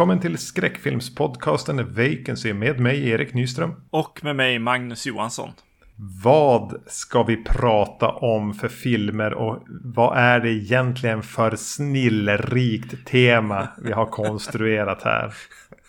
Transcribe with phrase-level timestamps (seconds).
[0.00, 3.74] Välkommen till skräckfilmspodcasten Vacancy med mig Erik Nyström.
[3.90, 5.50] Och med mig Magnus Johansson.
[6.24, 13.68] Vad ska vi prata om för filmer och vad är det egentligen för snillrikt tema
[13.82, 15.34] vi har konstruerat här?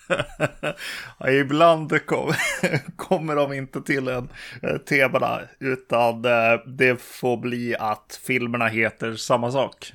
[1.17, 2.34] ja, ibland kom,
[2.95, 4.29] kommer de inte till en
[4.62, 9.93] eh, temana utan eh, det får bli att filmerna heter samma sak.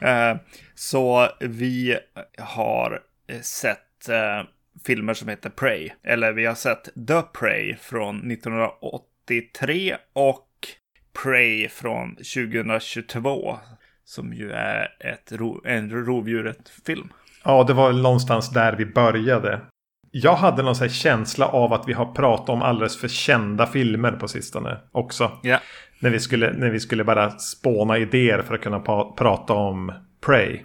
[0.00, 0.36] Eh,
[0.74, 1.98] så vi
[2.38, 3.00] har
[3.42, 4.48] sett eh,
[4.86, 5.90] filmer som heter Prey.
[6.02, 10.48] Eller vi har sett The Prey från 1983 och
[11.22, 13.58] Prey från 2022.
[14.04, 17.12] Som ju är ett ro en rovdjuret-film.
[17.44, 19.60] Ja, det var väl någonstans där vi började.
[20.10, 24.28] Jag hade någon känsla av att vi har pratat om alldeles för kända filmer på
[24.28, 25.30] sistone också.
[25.42, 25.58] Ja.
[26.00, 28.80] När, vi skulle, när vi skulle bara spåna idéer för att kunna
[29.16, 29.92] prata om
[30.26, 30.60] Prey.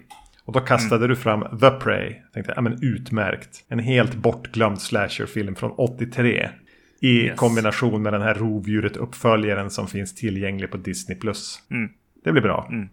[0.48, 1.08] Och då kastade mm.
[1.08, 2.14] du fram The Prey.
[2.22, 3.64] Jag tänkte, ja men utmärkt.
[3.68, 6.48] En helt bortglömd slasherfilm från 83.
[7.00, 7.38] I yes.
[7.38, 11.18] kombination med den här rovdjuret-uppföljaren som finns tillgänglig på Disney+.
[11.70, 11.90] Mm.
[12.24, 12.66] Det blir bra.
[12.70, 12.88] Mm.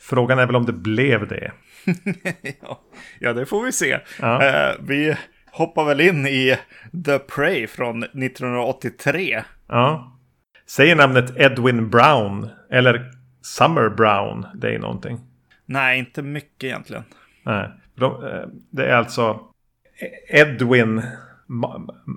[0.00, 1.52] Frågan är väl om det blev det.
[3.18, 3.98] ja, det får vi se.
[4.20, 4.34] Ja.
[4.36, 5.16] Uh, vi
[5.52, 6.56] hoppar väl in i
[7.04, 9.42] The Prey från 1983.
[9.68, 10.18] Ja.
[10.66, 13.10] Säger namnet Edwin Brown eller
[13.42, 15.20] Summer Brown dig någonting?
[15.72, 17.04] Nej, inte mycket egentligen.
[17.42, 19.40] Nej, de, eh, det är alltså
[20.28, 21.02] Edwin,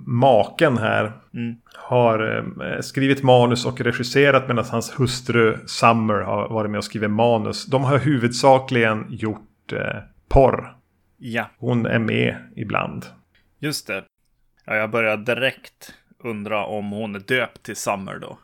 [0.06, 1.56] maken här, mm.
[1.74, 7.10] har eh, skrivit manus och regisserat medan hans hustru Summer har varit med och skrivit
[7.10, 7.66] manus.
[7.66, 10.76] De har huvudsakligen gjort eh, porr.
[11.18, 11.44] Ja.
[11.58, 13.06] Hon är med ibland.
[13.58, 14.04] Just det.
[14.64, 18.38] Ja, jag börjar direkt undra om hon är döpt till Summer då.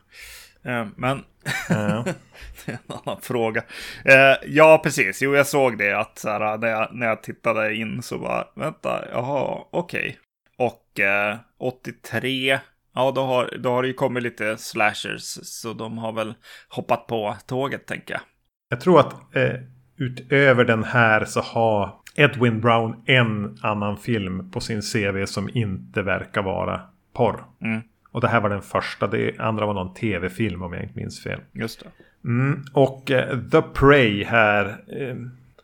[0.63, 1.23] Eh, men
[1.69, 2.03] ja.
[2.65, 3.63] det är en annan fråga.
[4.05, 5.21] Eh, ja, precis.
[5.21, 8.47] Jo, jag såg det att så här, när, jag, när jag tittade in så bara,
[8.55, 9.99] vänta, jaha, okej.
[9.99, 10.67] Okay.
[10.67, 12.59] Och eh, 83,
[12.95, 15.39] ja då har, då har det ju kommit lite slashers.
[15.43, 16.33] Så de har väl
[16.69, 18.21] hoppat på tåget, tänker jag.
[18.69, 19.55] Jag tror att eh,
[19.97, 26.01] utöver den här så har Edwin Brown en annan film på sin CV som inte
[26.01, 26.81] verkar vara
[27.13, 27.45] porr.
[27.61, 27.81] Mm.
[28.13, 29.07] Och det här var den första.
[29.07, 31.39] Det andra var någon tv-film om jag inte minns fel.
[31.51, 31.89] Just det.
[32.25, 34.65] Mm, och eh, The Prey här.
[34.87, 35.15] Eh,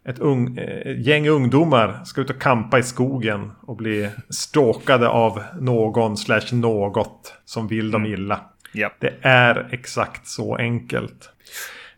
[0.10, 5.44] ett ung, eh, gäng ungdomar ska ut och kampa i skogen och bli stalkade av
[5.60, 8.14] någon slash något som vill dem mm.
[8.14, 8.40] illa.
[8.74, 8.92] Yep.
[9.00, 11.30] Det är exakt så enkelt.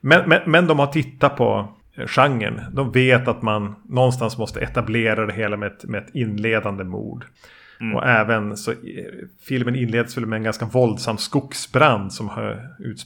[0.02, 2.62] Men, men, men de har tittat på eh, genren.
[2.74, 7.26] De vet att man någonstans måste etablera det hela med ett, med ett inledande mord.
[7.82, 7.96] Mm.
[7.96, 8.74] Och även så
[9.42, 13.06] filmen inleds väl med en ganska våldsam skogsbrand som har ut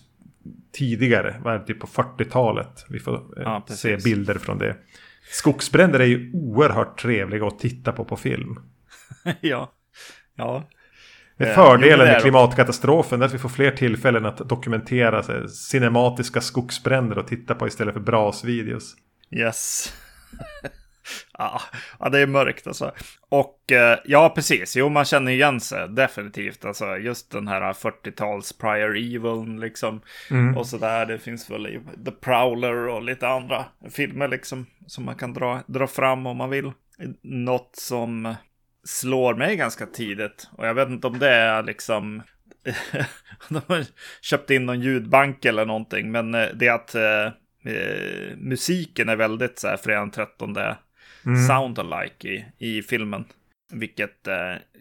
[0.74, 2.86] tidigare, var det typ på 40-talet.
[2.90, 4.76] Vi får eh, ja, se bilder från det.
[5.32, 8.56] Skogsbränder är ju oerhört trevliga att titta på på film.
[9.42, 9.72] ja,
[10.36, 10.70] ja.
[11.38, 16.42] Det är fördelen med klimatkatastrofen är att vi får fler tillfällen att dokumentera här, cinematiska
[16.42, 18.96] skogsbränder och titta på istället för brasvideos.
[19.32, 19.94] Yes.
[21.38, 21.62] Ja,
[22.12, 22.92] det är mörkt alltså.
[23.30, 24.76] Och eh, ja, precis.
[24.76, 26.66] Jo, man känner igen sig definitivt.
[26.66, 30.02] Alltså just den här 40-tals prior evil liksom.
[30.32, 30.58] Mm.
[30.58, 31.06] Och sådär.
[31.06, 34.66] Det finns väl The Prowler och lite andra filmer liksom.
[34.88, 36.72] Som man kan dra, dra fram om man vill.
[37.24, 38.36] Något som
[38.84, 40.48] slår mig ganska tidigt.
[40.52, 42.24] Och jag vet inte om det är liksom
[43.50, 43.86] de har
[44.22, 46.12] köpt in någon ljudbank eller någonting.
[46.12, 47.26] Men eh, det är att eh,
[47.74, 50.54] eh, musiken är väldigt så här fredag 13
[51.26, 51.48] mm.
[51.48, 53.26] sound-alike i, i filmen.
[53.74, 54.34] Vilket eh,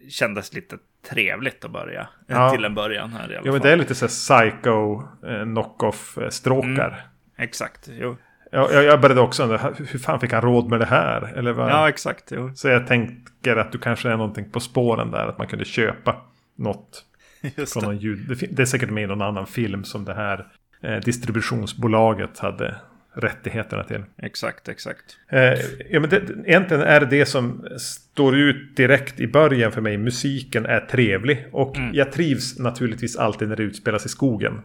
[0.09, 0.77] kändes lite
[1.09, 2.07] trevligt att börja.
[2.27, 2.51] Ja.
[2.51, 6.87] Till en början här i alla Jo, men det är lite så psycho eh, knock-off-stråkar.
[6.87, 6.99] Mm.
[7.37, 8.17] Exakt, jo.
[8.51, 11.33] Jag, jag började också undra, hur fan fick han råd med det här?
[11.35, 11.69] Eller vad?
[11.69, 12.31] Ja, exakt.
[12.31, 12.51] Jo.
[12.55, 15.27] Så jag tänker att du kanske är någonting på spåren där.
[15.27, 16.15] Att man kunde köpa
[16.55, 17.05] något.
[17.55, 18.47] Just från någon ljud.
[18.51, 20.47] Det är säkert med i någon annan film som det här
[20.81, 22.75] eh, distributionsbolaget hade
[23.15, 24.03] rättigheterna till.
[24.17, 25.17] Exakt, exakt.
[25.29, 25.39] Eh,
[25.89, 29.97] ja, men det, egentligen är det det som står ut direkt i början för mig.
[29.97, 31.95] Musiken är trevlig och mm.
[31.95, 34.61] jag trivs naturligtvis alltid när det utspelas i skogen.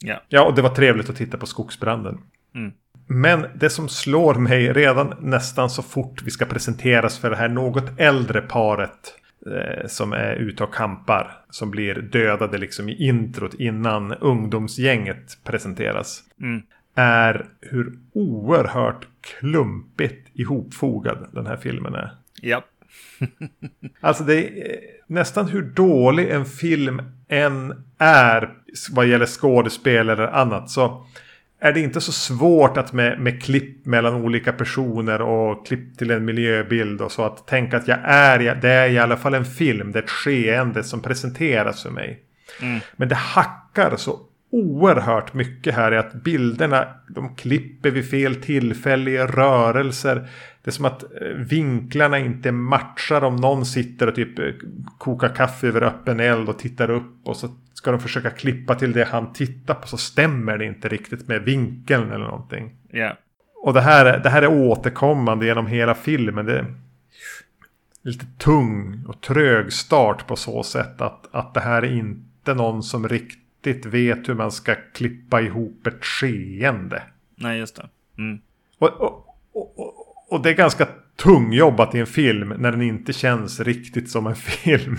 [0.00, 0.22] Ja.
[0.28, 2.18] ja, och det var trevligt att titta på skogsbranden.
[2.54, 2.72] Mm.
[3.06, 7.48] Men det som slår mig redan nästan så fort vi ska presenteras för det här
[7.48, 9.14] något äldre paret
[9.46, 11.30] eh, som är ute och kampar.
[11.50, 16.22] Som blir dödade liksom i introt innan ungdomsgänget presenteras.
[16.40, 16.62] Mm
[16.94, 22.10] är hur oerhört klumpigt ihopfogad den här filmen är.
[22.40, 22.64] Ja.
[24.00, 28.50] alltså det är nästan hur dålig en film än är
[28.90, 30.70] vad gäller skådespel eller annat.
[30.70, 31.06] Så
[31.60, 36.10] är det inte så svårt att med, med klipp mellan olika personer och klipp till
[36.10, 39.44] en miljöbild och så att tänka att jag är, det är i alla fall en
[39.44, 42.22] film, det är ett skeende som presenteras för mig.
[42.62, 42.80] Mm.
[42.96, 44.18] Men det hackar så
[44.54, 50.28] oerhört mycket här i att bilderna de klipper vid fel tillfälle i rörelser.
[50.62, 54.44] Det är som att eh, vinklarna inte matchar om någon sitter och typ eh,
[54.98, 58.92] kokar kaffe över öppen eld och tittar upp och så ska de försöka klippa till
[58.92, 62.72] det han tittar på så stämmer det inte riktigt med vinkeln eller någonting.
[62.92, 63.16] Yeah.
[63.62, 66.46] Och det här, det här är återkommande genom hela filmen.
[66.46, 66.74] Det är
[68.02, 72.82] lite tung och trög start på så sätt att, att det här är inte någon
[72.82, 77.02] som riktigt vet hur man ska klippa ihop ett skeende.
[77.36, 77.88] Nej, just det.
[78.18, 78.40] Mm.
[78.78, 83.60] Och, och, och, och, det är ganska tungjobbat i en film när den inte känns
[83.60, 84.96] riktigt som en film.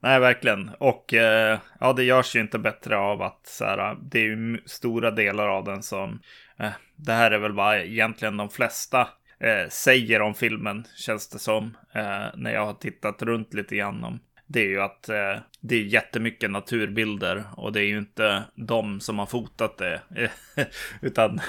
[0.00, 0.70] Nej, verkligen.
[0.78, 4.58] Och eh, ja, det görs ju inte bättre av att så här, det är ju
[4.66, 6.20] stora delar av den som
[6.58, 9.08] eh, det här är väl vad egentligen de flesta
[9.40, 14.04] eh, säger om filmen, känns det som, eh, när jag har tittat runt lite grann
[14.04, 14.18] om.
[14.46, 19.00] Det är ju att eh, det är jättemycket naturbilder och det är ju inte de
[19.00, 20.00] som har fotat det.
[21.00, 21.40] utan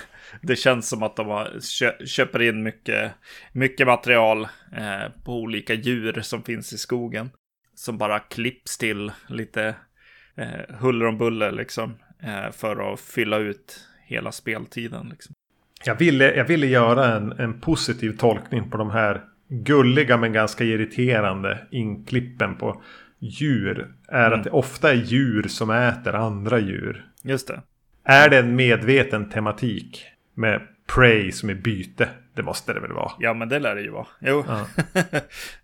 [0.41, 3.11] det känns som att de har kö köper in mycket,
[3.51, 4.47] mycket material
[4.77, 7.29] eh, på olika djur som finns i skogen
[7.75, 9.75] som bara klipps till lite
[10.35, 11.95] eh, huller om buller liksom.
[12.19, 15.09] Eh, för att fylla ut hela speltiden.
[15.09, 15.35] Liksom.
[15.85, 20.63] Jag, ville, jag ville göra en, en positiv tolkning på de här gulliga men ganska
[20.63, 22.81] irriterande inklippen på
[23.19, 23.88] djur.
[24.07, 24.39] Är mm.
[24.39, 27.05] att det ofta är djur som äter andra djur.
[27.23, 27.61] Just det.
[28.03, 30.61] Är det en medveten tematik med
[30.95, 32.09] prey som är byte?
[32.33, 33.11] Det måste det väl vara?
[33.19, 34.07] Ja, men det lär det ju vara.
[34.19, 34.44] Jo.
[34.47, 34.67] Ja.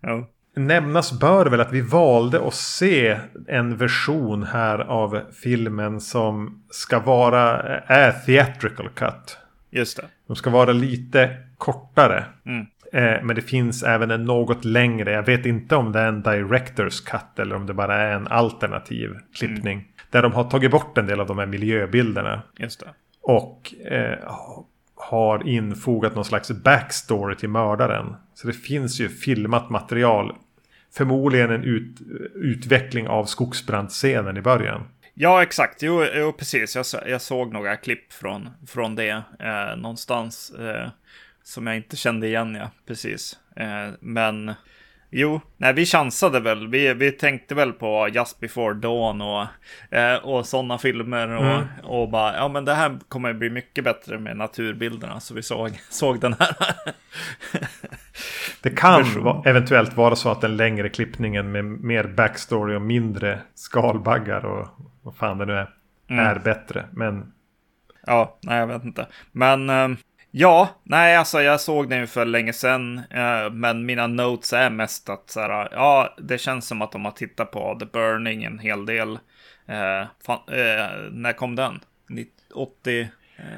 [0.02, 0.26] jo.
[0.56, 6.98] Nämnas bör väl att vi valde att se en version här av filmen som ska
[6.98, 9.38] vara är theatrical cut.
[9.70, 10.04] Just det.
[10.26, 12.24] De ska vara lite kortare.
[12.46, 12.66] Mm.
[12.94, 15.12] Eh, men det finns även en något längre.
[15.12, 18.28] Jag vet inte om det är en directors cut eller om det bara är en
[18.28, 19.72] alternativ klippning.
[19.72, 19.88] Mm.
[20.10, 22.42] Där de har tagit bort en del av de här miljöbilderna.
[22.58, 22.86] Just det.
[23.22, 24.18] Och eh,
[24.94, 28.16] har infogat någon slags backstory till mördaren.
[28.34, 30.34] Så det finns ju filmat material
[30.96, 32.00] förmodligen en ut,
[32.34, 34.82] utveckling av skogsbrandscenen i början.
[35.14, 35.82] Ja, exakt.
[35.82, 36.76] Jo, jo precis.
[36.76, 40.88] Jag, jag såg några klipp från, från det eh, någonstans eh,
[41.44, 42.54] som jag inte kände igen.
[42.54, 43.38] Ja, precis.
[43.56, 44.54] Eh, men
[45.16, 46.68] Jo, nej, vi chansade väl.
[46.68, 49.46] Vi, vi tänkte väl på Just before Dawn och,
[49.96, 51.28] eh, och sådana filmer.
[51.28, 51.64] Och, mm.
[51.82, 55.20] och bara, ja men det här kommer bli mycket bättre med naturbilderna.
[55.20, 56.56] Så vi såg, såg den här.
[58.62, 63.40] det kan va, eventuellt vara så att den längre klippningen med mer backstory och mindre
[63.54, 64.68] skalbaggar och
[65.02, 65.70] vad fan det nu är,
[66.10, 66.26] mm.
[66.26, 66.84] är bättre.
[66.92, 67.32] Men...
[68.06, 69.06] Ja, nej jag vet inte.
[69.32, 69.70] Men...
[69.70, 69.88] Eh,
[70.36, 74.70] Ja, nej, alltså jag såg den ju för länge sedan, eh, men mina notes är
[74.70, 78.44] mest att så här, ja, det känns som att de har tittat på The Burning
[78.44, 79.18] en hel del.
[79.66, 81.80] Eh, fan, eh, när kom den?
[82.54, 83.08] 80?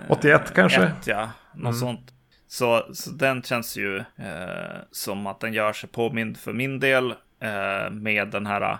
[0.09, 0.83] 81 kanske?
[0.83, 1.75] Ett, ja, något mm.
[1.75, 2.12] sånt.
[2.49, 7.11] Så, så den känns ju eh, som att den gör sig påmind för min del
[7.40, 8.78] eh, med den här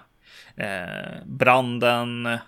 [0.57, 2.39] eh, branden,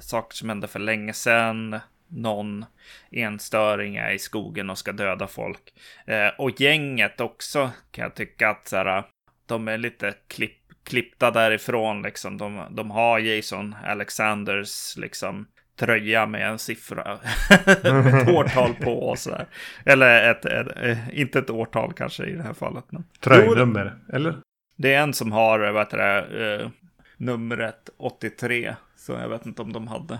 [0.00, 1.80] saker som hände för länge sedan
[2.12, 2.64] någon
[3.10, 5.72] enstöring är i skogen och ska döda folk.
[6.06, 9.04] Eh, och gänget också kan jag tycka att så här,
[9.46, 12.38] de är lite klipp, klippta därifrån liksom.
[12.38, 17.18] De, de har Jason Alexanders liksom tröja med en siffra,
[17.50, 19.46] ett årtal på och sådär.
[19.84, 22.84] Eller ett, ett, ett, inte ett årtal kanske i det här fallet.
[22.88, 23.04] Men...
[23.20, 24.36] Tröjnummer, eller?
[24.76, 26.70] Det är en som har, vad heter det, uh,
[27.16, 28.74] numret 83.
[29.02, 30.18] Så jag vet inte om de hade.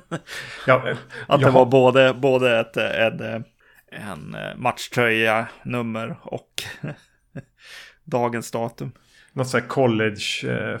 [0.66, 0.94] ja,
[1.26, 3.44] att det var både, både ett, ett,
[3.90, 6.62] en matchtröja, nummer och
[8.04, 8.92] dagens datum.
[9.32, 10.80] Något sånt här college eh,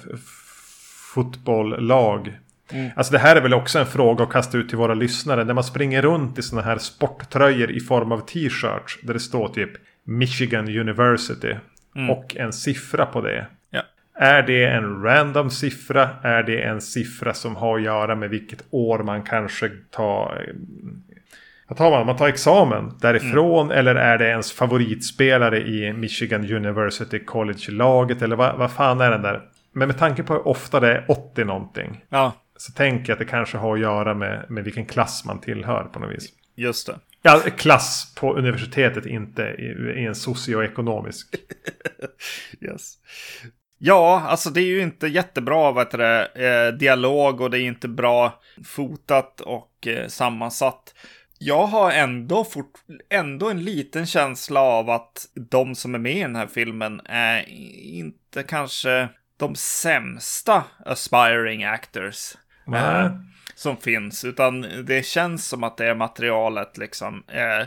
[1.14, 2.38] fotbolllag.
[2.72, 2.90] Mm.
[2.96, 5.44] Alltså det här är väl också en fråga att kasta ut till våra lyssnare.
[5.44, 8.98] När man springer runt i sådana här sporttröjor i form av t-shirts.
[9.02, 9.70] Där det står typ
[10.04, 11.54] Michigan University.
[11.96, 12.10] Mm.
[12.10, 13.46] Och en siffra på det.
[14.22, 16.08] Är det en random siffra?
[16.22, 20.52] Är det en siffra som har att göra med vilket år man kanske tar...
[21.68, 22.06] Vad tar man?
[22.06, 23.78] Man tar examen därifrån mm.
[23.78, 28.22] eller är det ens favoritspelare i Michigan University College-laget?
[28.22, 29.42] Eller vad, vad fan är den där?
[29.72, 32.04] Men med tanke på hur ofta det är 80 någonting.
[32.08, 32.32] Ja.
[32.56, 35.84] Så tänker jag att det kanske har att göra med, med vilken klass man tillhör
[35.84, 36.28] på något vis.
[36.56, 36.94] Just det.
[37.22, 41.36] Ja, klass på universitetet, inte i, i en socioekonomisk.
[42.60, 42.94] yes.
[43.84, 47.88] Ja, alltså det är ju inte jättebra vad det, eh, dialog och det är inte
[47.88, 50.94] bra fotat och eh, sammansatt.
[51.38, 52.72] jag har ändå, fort,
[53.10, 57.48] ändå en liten känsla av att de som är med i den här filmen är
[57.82, 62.34] inte kanske de sämsta aspiring actors.
[62.74, 63.10] Eh,
[63.54, 67.24] som finns, utan det känns som att det är materialet liksom.
[67.28, 67.60] Eh,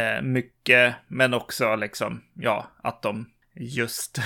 [0.00, 3.26] eh, mycket, men också liksom, ja, att de
[3.60, 4.18] just,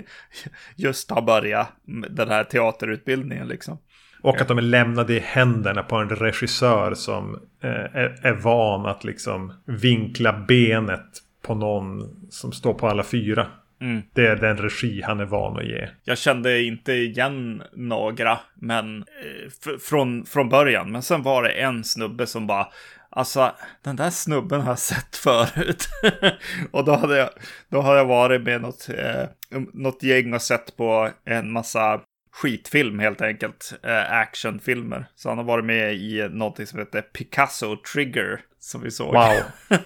[0.76, 1.72] just har börjat
[2.10, 3.78] den här teaterutbildningen liksom.
[4.22, 8.86] Och att de är lämnade i händerna på en regissör som eh, är, är van
[8.86, 13.46] att liksom vinkla benet på någon som står på alla fyra.
[13.80, 14.02] Mm.
[14.12, 15.88] Det är den regi han är van att ge.
[16.04, 20.92] Jag kände inte igen några, men eh, från, från början.
[20.92, 22.68] Men sen var det en snubbe som bara,
[23.14, 23.52] alltså
[23.82, 25.88] den där snubben har jag sett förut.
[26.70, 27.30] och då hade jag,
[27.68, 32.00] då har jag varit med något, eh, något gäng och sett på en massa
[32.34, 33.74] skitfilm helt enkelt.
[33.82, 35.06] Eh, actionfilmer.
[35.14, 38.40] Så han har varit med i någonting som heter Picasso Trigger.
[38.58, 39.14] Som vi såg.
[39.14, 39.32] Wow.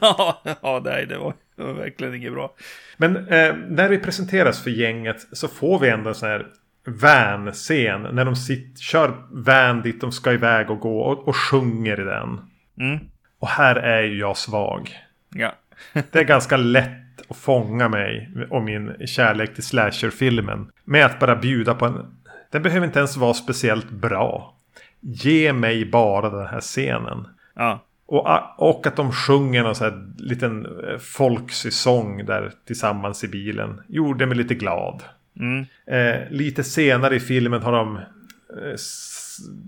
[0.62, 2.54] ja, nej, det var, det var verkligen inget bra.
[2.96, 6.46] Men eh, när vi presenteras för gänget så får vi ändå en sån här
[6.86, 8.02] van-scen.
[8.02, 12.04] När de sitt, kör van dit de ska iväg och gå och, och sjunger i
[12.04, 12.40] den.
[12.80, 12.98] Mm.
[13.38, 14.98] Och här är ju jag svag.
[15.34, 15.54] Ja.
[15.92, 20.70] Det är ganska lätt att fånga mig och min kärlek till slasherfilmen.
[20.84, 22.14] Med att bara bjuda på en...
[22.50, 24.54] Den behöver inte ens vara speciellt bra.
[25.00, 27.28] Ge mig bara den här scenen.
[27.54, 27.84] Ja.
[28.06, 28.26] Och,
[28.58, 33.80] och att de sjunger någon sån här liten eh, folksig sång där tillsammans i bilen.
[33.88, 35.02] Gjorde mig lite glad.
[35.40, 35.66] Mm.
[35.86, 38.00] Eh, lite senare i filmen har de...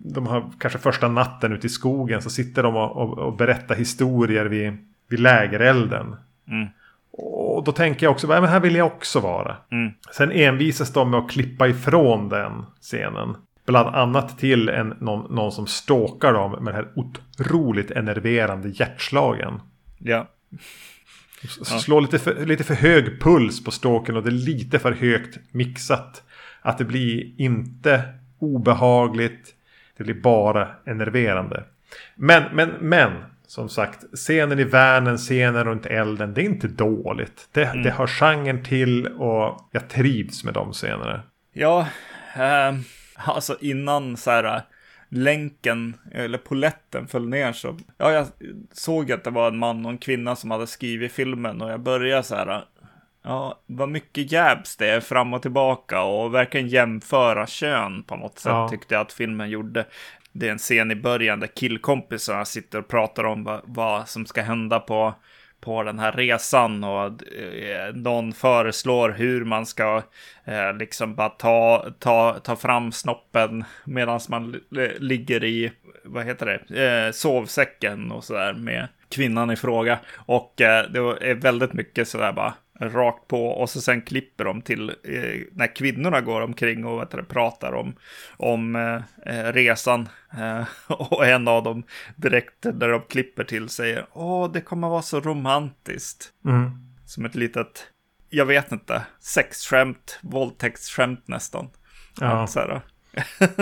[0.05, 3.75] De har kanske första natten ute i skogen så sitter de och, och, och berättar
[3.75, 4.77] historier vid,
[5.09, 6.17] vid lägerelden.
[6.49, 6.69] Mm.
[7.13, 9.57] Och då tänker jag också, men här vill jag också vara.
[9.71, 9.93] Mm.
[10.17, 13.37] Sen envisas de med att klippa ifrån den scenen.
[13.67, 19.61] Bland annat till en, någon, någon som stalkar dem med den här otroligt enerverande hjärtslagen.
[19.99, 20.29] Ja.
[21.63, 25.39] Slår lite för, lite för hög puls på ståken och det är lite för högt
[25.51, 26.23] mixat.
[26.63, 28.03] Att det blir inte
[28.39, 29.55] obehagligt.
[30.01, 31.65] Det blir bara enerverande.
[32.15, 33.13] Men, men, men.
[33.47, 37.49] Som sagt, scenen i värnen, scenen runt elden, det är inte dåligt.
[37.53, 37.83] Det, mm.
[37.83, 41.23] det har genren till och jag trivs med de scenerna.
[41.53, 41.87] Ja,
[42.35, 42.75] eh,
[43.15, 44.63] alltså innan så här
[45.09, 47.79] länken eller poletten föll ner så.
[47.99, 48.27] Ja, jag
[48.73, 51.81] såg att det var en man och en kvinna som hade skrivit filmen och jag
[51.81, 52.65] började så här.
[53.23, 58.39] Ja, vad mycket jabs det är fram och tillbaka och verkligen jämföra kön på något
[58.39, 58.69] sätt ja.
[58.69, 59.87] tyckte jag att filmen gjorde.
[60.33, 64.27] Det är en scen i början där killkompisarna sitter och pratar om vad, vad som
[64.27, 65.15] ska hända på
[65.61, 70.03] på den här resan och eh, någon föreslår hur man ska
[70.45, 74.61] eh, liksom bara ta, ta, ta fram snoppen medan man
[74.99, 75.73] ligger i,
[76.05, 79.99] vad heter det, eh, sovsäcken och sådär med kvinnan i fråga.
[80.17, 84.63] Och eh, det är väldigt mycket sådär bara rakt på och så sen klipper de
[84.63, 87.95] till eh, när kvinnorna går omkring och vet pratar om,
[88.37, 90.09] om eh, eh resan.
[90.39, 91.83] Eh, och en av dem
[92.17, 96.33] direkt när de klipper till säger åh det kommer vara så romantiskt.
[96.45, 96.71] Mm.
[97.07, 97.87] Som ett litet,
[98.29, 101.71] jag vet inte, sexskämt, våldtäktsskämt nästan.
[102.21, 102.47] Ja.
[102.47, 102.81] Så här,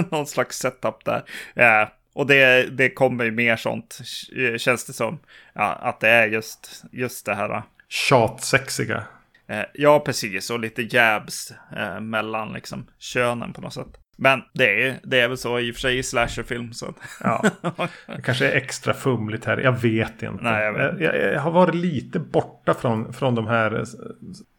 [0.11, 1.23] någon slags setup där.
[1.55, 3.99] Ja, och det, det kommer ju mer sånt,
[4.57, 5.19] känns det som.
[5.53, 9.05] Ja, att det är just, just det här tjatsexiga.
[9.49, 10.51] Eh, ja, precis.
[10.51, 13.99] Och lite jabs eh, mellan liksom, könen på något sätt.
[14.21, 16.73] Men det är, det är väl så i och för sig i slasherfilm.
[16.73, 16.95] Så.
[17.21, 17.45] Ja,
[18.07, 19.59] det kanske är extra fumligt här.
[19.59, 20.45] Jag vet inte.
[20.45, 21.01] Nej, jag, vet.
[21.01, 23.85] Jag, jag, har varit lite borta från, från de här eh,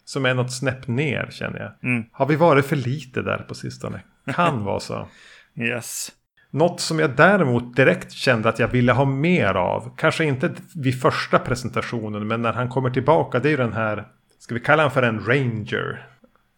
[0.06, 1.90] som är något snäpp ner känner jag.
[1.92, 2.06] Mm.
[2.12, 4.02] Har vi varit för lite där på sistone?
[4.36, 5.08] Kan vara så.
[5.56, 6.12] Yes.
[6.52, 9.96] Något som jag däremot direkt kände att jag ville ha mer av.
[9.98, 13.40] Kanske inte vid första presentationen men när han kommer tillbaka.
[13.40, 14.08] Det är ju den här.
[14.40, 16.08] Ska vi kalla honom för en ranger?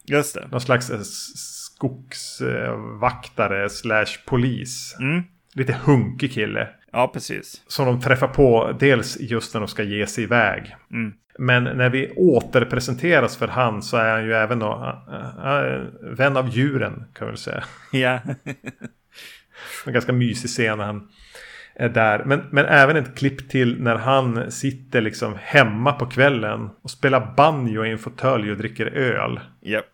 [0.05, 0.47] Just det.
[0.51, 4.95] Någon slags eh, skogsvaktare slash polis.
[4.99, 5.23] Mm.
[5.53, 6.67] Lite hunkig kille.
[6.91, 7.63] Ja, precis.
[7.67, 10.75] Som de träffar på dels just när de ska ge sig iväg.
[10.91, 11.13] Mm.
[11.39, 16.37] Men när vi återpresenteras för han så är han ju även då, äh, äh, vän
[16.37, 17.63] av djuren kan vi väl säga.
[17.91, 18.19] Ja.
[19.85, 21.07] En ganska mysig scen när han
[21.75, 22.23] är där.
[22.25, 27.33] Men, men även ett klipp till när han sitter liksom hemma på kvällen och spelar
[27.37, 29.39] banjo i en fåtölj och dricker öl.
[29.61, 29.85] Yep.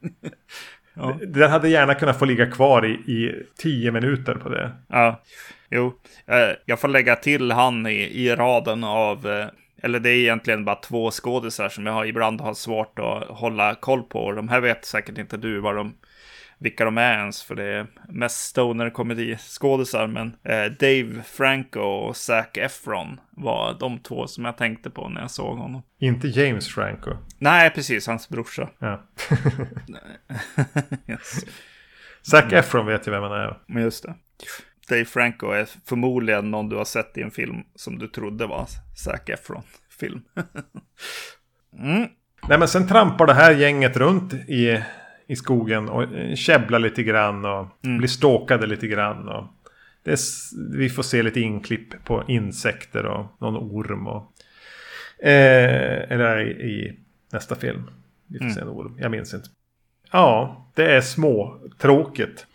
[0.94, 1.18] ja.
[1.26, 4.72] Den hade gärna kunnat få ligga kvar i, i tio minuter på det.
[4.88, 5.22] Ja,
[5.70, 5.94] jo.
[6.26, 9.46] Eh, jag får lägga till han i, i raden av eh,
[9.82, 14.02] eller det är egentligen bara två skådisar som jag ibland har svårt att hålla koll
[14.02, 14.32] på.
[14.32, 15.94] De här vet säkert inte du vad de
[16.58, 20.06] vilka de är ens, för det är mest stoner komediskådisar.
[20.06, 25.20] Men eh, Dave Franco och Zac Efron var de två som jag tänkte på när
[25.20, 25.82] jag såg honom.
[25.98, 27.10] Inte James Franco.
[27.38, 28.68] Nej, precis, hans brorsa.
[28.78, 29.02] Ja.
[31.08, 31.44] yes.
[32.22, 33.58] Zac Efron vet ju vem han är.
[33.66, 34.14] Men just det.
[34.88, 38.66] Dave Franco är förmodligen någon du har sett i en film som du trodde var
[38.96, 40.22] Zac Efron-film.
[41.78, 42.08] mm.
[42.48, 44.82] Nej men sen trampar det här gänget runt i,
[45.26, 46.06] i skogen och
[46.36, 47.98] käbblar lite grann och mm.
[47.98, 49.28] blir ståkade lite grann.
[49.28, 49.44] Och
[50.02, 50.18] det är,
[50.76, 54.06] vi får se lite inklipp på insekter och någon orm.
[54.06, 54.32] Och,
[55.26, 56.98] eh, eller i, i,
[57.32, 57.90] nästa film.
[58.26, 58.54] Vi får mm.
[58.54, 59.48] se en orm, jag minns inte.
[60.12, 62.46] Ja, det är små tråkigt.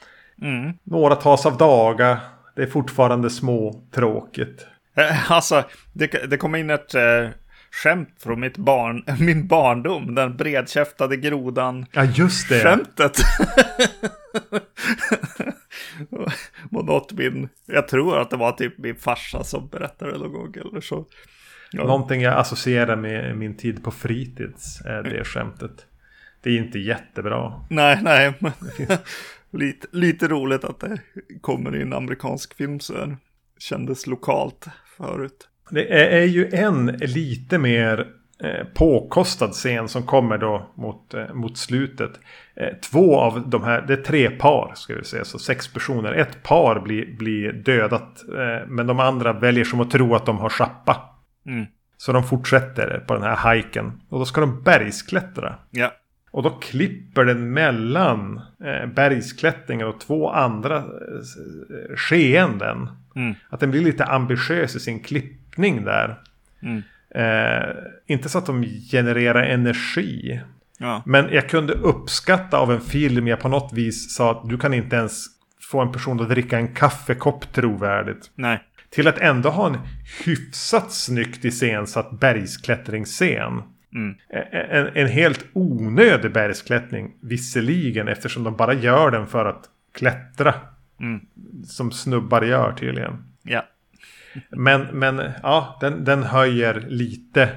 [0.42, 0.74] Mm.
[0.84, 2.20] Några tas av daga.
[2.56, 4.68] Det är fortfarande små tråkigt.
[4.96, 5.64] Eh, alltså,
[5.94, 7.30] det, det kom in ett eh,
[7.72, 10.16] skämt från mitt barn, min barndom.
[10.16, 11.86] Den bredkäftade grodan.
[11.92, 12.60] Ja, just det.
[12.60, 13.18] Skämtet.
[16.70, 20.54] var något min, jag tror att det var typ min farsa som berättade någon gång
[20.56, 21.06] eller så.
[21.72, 21.84] Ja.
[21.84, 25.86] Någonting jag associerar med min tid på fritids är det skämtet.
[26.42, 27.66] Det är inte jättebra.
[27.70, 28.34] Nej, nej.
[28.40, 28.52] Men
[29.52, 31.00] lite, lite roligt att det
[31.42, 33.18] kommer i en amerikansk film så det
[33.58, 34.66] kändes lokalt
[34.98, 35.48] förut.
[35.70, 38.08] Det är, ju en lite mer
[38.44, 42.12] eh, påkostad scen som kommer då mot, eh, mot slutet.
[42.56, 46.14] Eh, två av de här, det är tre par ska vi säga, så sex personer.
[46.14, 48.24] Ett par blir, blir dödat
[48.68, 51.10] men de andra väljer som att tro att de har schappa.
[51.46, 51.66] Mm.
[51.98, 54.02] Så de fortsätter på den här hajken.
[54.10, 55.56] Och då ska de bergsklättra.
[55.72, 55.92] Ja.
[56.32, 60.84] Och då klipper den mellan eh, bergsklättringen och två andra eh,
[61.96, 62.90] skeenden.
[63.16, 63.36] Mm.
[63.50, 65.04] Att den blir lite ambitiös i sin
[65.52, 66.20] klippning där.
[66.62, 66.84] Mm.
[67.16, 67.76] Eh,
[68.08, 70.42] inte så att de genererar energi.
[70.80, 71.04] Ja.
[71.06, 74.74] Men jag kunde uppskatta av en film jag på något vis sa att du kan
[74.74, 75.26] inte ens
[75.72, 78.32] få en person att dricka en kaffekopp trovärdigt.
[78.36, 78.64] Nej.
[78.90, 79.78] Till att ändå ha en
[80.26, 83.64] hyfsat snyggt iscensatt bergsklättringsscen.
[83.94, 84.16] Mm.
[84.52, 90.54] En, en, helt onödig bergsklättring visserligen eftersom de bara gör den för att klättra.
[91.00, 91.20] Mm.
[91.66, 93.24] Som snubbar gör tydligen.
[93.44, 93.64] Ja.
[94.50, 97.50] Men, men ja, den, den höjer lite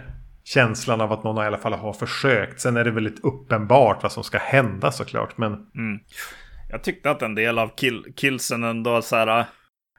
[0.44, 2.60] känslan av att någon i alla fall har försökt.
[2.60, 5.38] Sen är det väldigt uppenbart vad som ska hända såklart.
[5.38, 5.52] Men...
[5.52, 6.00] Mm.
[6.70, 9.46] Jag tyckte att en del av kill, killsen ändå så här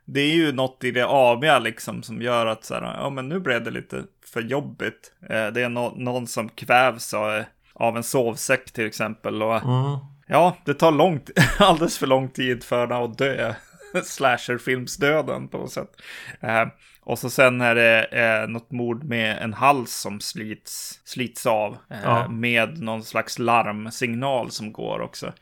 [0.06, 3.30] det är ju något i det aviga liksom som gör att så här, ja men
[3.30, 5.14] nu blev det lite för jobbigt.
[5.30, 9.44] Eh, det är no någon som kvävs av, av en sovsäck till exempel.
[9.44, 9.98] Och, mm.
[10.28, 13.54] Ja, det tar långt, alldeles för lång tid för den att dö.
[14.06, 16.02] Slasherfilmsdöden på något sätt.
[16.40, 16.68] Eh,
[17.02, 21.78] och så sen är det eh, något mord med en hals som slits, slits av.
[21.90, 22.28] Eh, ja.
[22.28, 25.34] Med någon slags larmsignal som går också.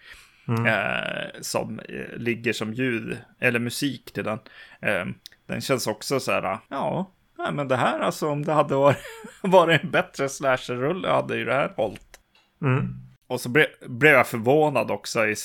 [0.47, 0.65] Mm.
[0.65, 4.39] Eh, som eh, ligger som ljud eller musik till den.
[4.81, 5.05] Eh,
[5.47, 8.97] den känns också så här, ja, nej, men det här alltså om det hade varit,
[9.41, 12.19] varit en bättre slasher-rulle hade ju det här hållit.
[12.61, 12.93] Mm.
[13.27, 15.35] Och så ble, blev jag förvånad också i,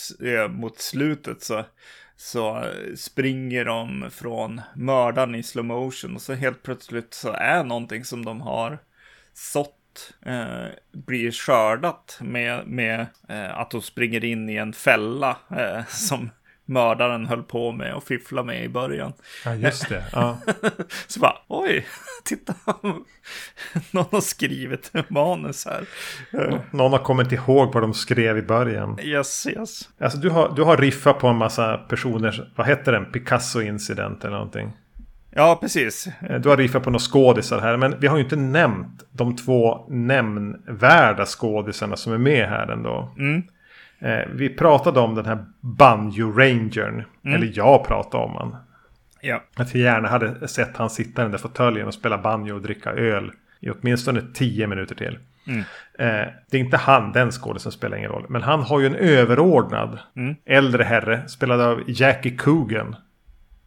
[0.49, 1.65] mot slutet så,
[2.21, 8.05] så springer de från mördaren i slow motion och så helt plötsligt så är någonting
[8.05, 8.79] som de har
[9.35, 15.85] sått eh, blir skördat med, med eh, att de springer in i en fälla eh,
[15.89, 16.31] som
[16.69, 19.13] mördaren höll på med och fiffla med i början.
[19.45, 20.05] Ja, just det.
[20.13, 20.39] Ja.
[21.07, 21.87] så bara, oj,
[22.25, 22.55] titta,
[23.91, 25.85] någon har skrivit manus här.
[26.71, 29.01] Någon har kommit ihåg vad de skrev i början.
[29.01, 29.89] Yes, yes.
[30.01, 34.37] Alltså du har, du har riffat på en massa personer, vad heter den, Picasso-incident eller
[34.37, 34.73] någonting?
[35.31, 36.09] Ja, precis.
[36.21, 37.77] Eh, du har riffat på några skådisar här.
[37.77, 43.15] Men vi har ju inte nämnt de två nämnvärda skådisarna som är med här ändå.
[43.19, 43.43] Mm.
[43.99, 47.05] Eh, vi pratade om den här Banjo Rangern.
[47.25, 47.37] Mm.
[47.37, 48.57] Eller jag pratade om han.
[49.21, 49.43] Ja.
[49.57, 52.63] Att jag gärna hade sett han sitta i den där fåtöljen och spela banjo och
[52.63, 53.33] dricka öl.
[53.61, 55.19] I åtminstone tio minuter till.
[55.47, 55.61] Mm.
[55.99, 58.27] Eh, det är inte han, den skådisen spelar ingen roll.
[58.29, 60.37] Men han har ju en överordnad mm.
[60.45, 61.29] äldre herre.
[61.29, 62.97] Spelad av Jackie Coogan.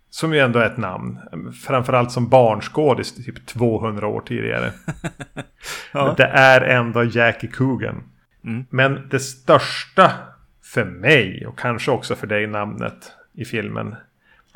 [0.10, 1.20] Som ju ändå är ett namn.
[1.66, 4.72] Framförallt som barnskådis typ 200 år tidigare.
[5.94, 6.14] ja.
[6.18, 8.04] Det är ändå Jackie Coogan.
[8.46, 8.66] Mm.
[8.70, 10.12] Men det största
[10.64, 13.96] för mig och kanske också för dig namnet i filmen.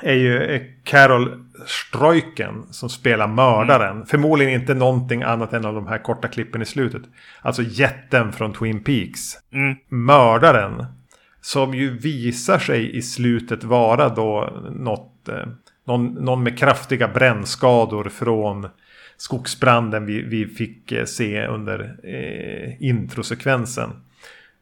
[0.02, 3.95] Är ju Carol Streuken som spelar mördaren.
[3.95, 4.06] Mm.
[4.06, 7.02] Förmodligen inte någonting annat än av de här korta klippen i slutet.
[7.41, 9.38] Alltså jätten från Twin Peaks.
[9.52, 9.76] Mm.
[9.88, 10.86] Mördaren.
[11.41, 15.45] Som ju visar sig i slutet vara då något eh,
[15.86, 18.67] någon, någon med kraftiga brännskador från
[19.17, 23.89] skogsbranden vi, vi fick eh, se under eh, introsekvensen.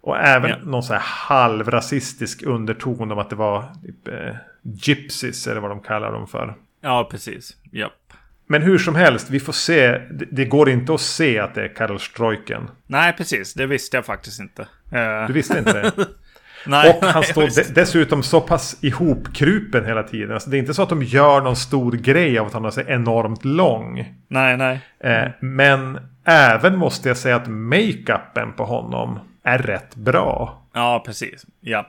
[0.01, 0.57] Och även Ja.
[0.63, 5.79] någon så här halvrasistisk underton om att det var typ, eh, gypsies eller vad de
[5.81, 6.55] kallar dem för.
[6.81, 7.57] Ja, precis.
[7.71, 7.91] Japp.
[8.47, 9.87] Men hur som helst, vi får se.
[9.91, 12.69] Det, det går inte att se att det är Karel Strojken.
[12.87, 13.53] Nej, precis.
[13.53, 14.61] Det visste jag faktiskt inte.
[14.91, 15.91] Eh, Du visste inte det?
[16.67, 20.31] nej, Och han nej, står de- dessutom så pass ihopkrupen hela tiden.
[20.33, 22.69] Alltså det är inte så att de gör någon stor grej av att han är
[22.69, 24.13] så enormt lång.
[24.27, 24.79] Nej, nej.
[24.99, 30.61] Eh, men även måste jag säga att makeupen på honom är rätt bra.
[30.73, 31.45] Ja, precis.
[31.61, 31.87] Ja.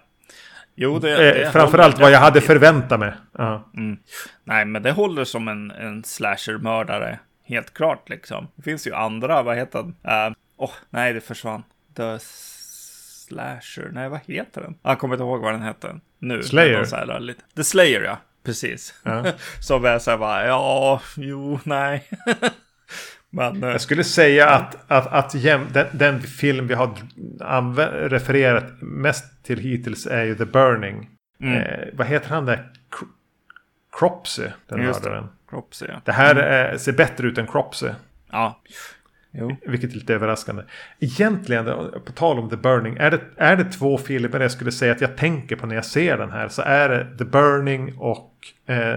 [0.76, 3.12] Jo, det, Eh, det framförallt håller vad jag hade förväntat mig.
[3.38, 3.68] Ja.
[3.76, 3.96] Mm.
[4.44, 7.18] Nej, men det håller som en, en slasher-mördare.
[7.46, 8.48] Helt klart liksom.
[8.56, 9.94] Det finns ju andra, vad heter den?
[10.56, 11.62] Åh, oh, nej, det försvann.
[11.96, 12.18] The
[13.28, 14.74] Slasher, nej vad heter den?
[14.82, 16.42] Jag kommer inte ihåg vad den heter nu.
[16.42, 16.84] Slayer.
[16.84, 17.42] Så här, lite.
[17.56, 18.18] The Slayer, ja.
[18.44, 18.94] Precis.
[19.02, 19.24] Ja.
[19.60, 22.08] Som är så här bara, ja, jo, nej.
[23.30, 26.90] men, eh, Jag skulle säga att, att, att jäm, den, den film vi har
[28.08, 31.10] refererat mest till hittills är ju The Burning.
[31.40, 31.54] Mm.
[31.62, 32.70] Eh, vad heter han där?
[32.90, 33.08] Cro-
[33.98, 35.08] Cropsy, den Just det.
[35.08, 35.28] mördaren.
[35.50, 36.00] Cropsy, ja.
[36.04, 37.88] Det här eh, ser bättre ut än Cropsy.
[38.30, 38.60] Ja.
[39.36, 39.56] Jo.
[39.66, 40.62] Vilket är lite överraskande.
[41.00, 41.64] Egentligen,
[42.06, 42.96] på tal om The Burning.
[42.96, 45.84] Är det, är det två filmer jag skulle säga att jag tänker på när jag
[45.84, 46.48] ser den här.
[46.48, 48.30] Så är det The Burning och
[48.66, 48.96] eh,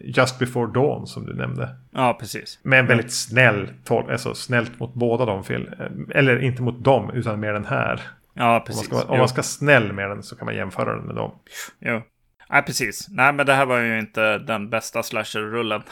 [0.00, 1.68] Just Before Dawn som du nämnde.
[1.90, 2.58] Ja, precis.
[2.62, 5.66] Med en väldigt snäll tol- alltså snällt mot båda de film.
[6.14, 8.00] Eller inte mot dem, utan med den här.
[8.34, 8.84] Ja, Om man, precis.
[8.84, 11.34] ska, om man ska snäll med den så kan man jämföra den med dem.
[11.80, 12.02] Jo.
[12.50, 13.06] Nej, precis.
[13.10, 15.82] Nej, men det här var ju inte den bästa slasher-rullen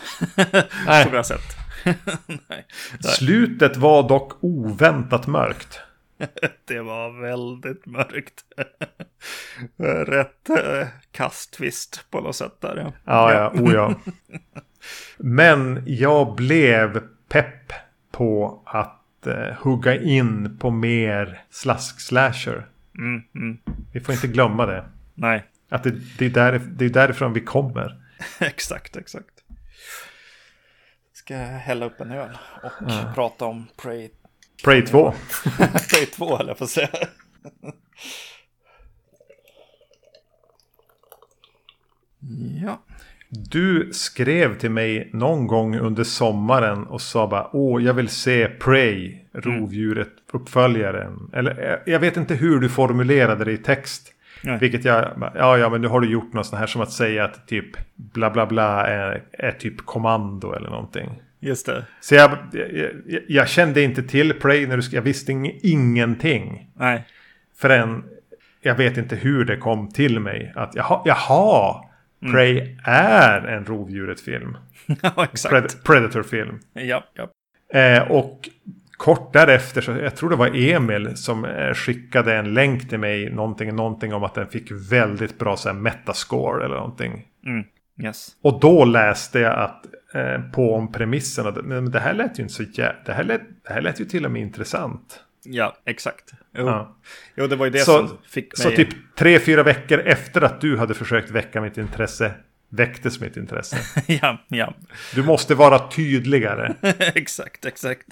[1.05, 1.62] som jag sett.
[2.49, 2.67] Nej.
[3.01, 5.81] Slutet var dock oväntat mörkt.
[6.65, 8.45] det var väldigt mörkt.
[10.07, 12.77] Rätt eh, kasttvist på något sätt där.
[12.77, 13.95] Ja, Ja, ja, oh ja.
[15.19, 17.73] Men jag blev pepp
[18.11, 22.67] på att eh, hugga in på mer slask-slasher.
[22.99, 23.59] Mm, mm.
[23.93, 24.85] Vi får inte glömma det.
[25.15, 28.03] Nej, Att det, det, är där, det är därifrån vi kommer.
[28.41, 29.42] exakt, exakt.
[31.25, 32.73] Ska jag hälla upp en öl och
[33.15, 34.11] prata om Prey,
[34.65, 35.13] Prey 2.
[35.91, 36.89] Prey 2, eller får säga.
[42.63, 42.83] ja.
[43.29, 48.49] Du skrev till mig någon gång under sommaren och sa bara Åh, jag vill se
[48.49, 51.31] Prey, rovdjuret, uppföljaren.
[51.33, 54.13] Eller eh, jag vet inte hur du formulerade det i text.
[54.45, 54.59] Nej.
[54.61, 57.25] Vilket jag, ja ja men nu har du gjort något sånt här som att säga
[57.25, 61.23] att typ bla bla bla är, är typ kommando eller någonting.
[61.41, 61.85] Just det.
[62.01, 62.91] Så jag, jag,
[63.29, 66.71] jag, kände inte till Prey när du skrev, jag visste ing, ingenting.
[66.75, 67.05] Nej.
[67.57, 68.05] Förrän
[68.61, 70.53] jag vet inte hur det kom till mig.
[70.57, 71.85] Att jaha, jaha
[72.33, 74.57] Prey är en rovdjuret-film.
[75.03, 75.55] ja, exakt.
[75.55, 76.59] Pred- Predator-film.
[76.73, 77.29] Ja, ja.
[77.81, 78.49] Eh, och
[79.03, 83.31] kort därefter, så jag tror det var Emil som eh, skickade en länk till mig.
[83.31, 87.27] Någonting, någonting om att den fick väldigt bra så här, metascore eller någonting.
[87.47, 87.65] Mm.
[88.03, 88.29] Yes.
[88.43, 91.55] Och då läste jag att eh, på om premisserna.
[91.63, 92.97] Men det här lät ju inte så jä...
[93.07, 95.21] det, här lät, det här lät ju till och med intressant.
[95.45, 96.33] Ja, exakt.
[96.55, 96.97] Jo, Ja.
[97.37, 98.71] jo det var ju det Så- som fick mig...
[98.71, 102.33] Så typ tre, fyra veckor efter att du hade försökt väcka mitt intresse
[102.73, 103.77] väcktes mitt intresse.
[104.23, 104.75] ja, ja.
[105.15, 106.75] Du måste vara tydligare.
[107.15, 108.07] exakt, exakt.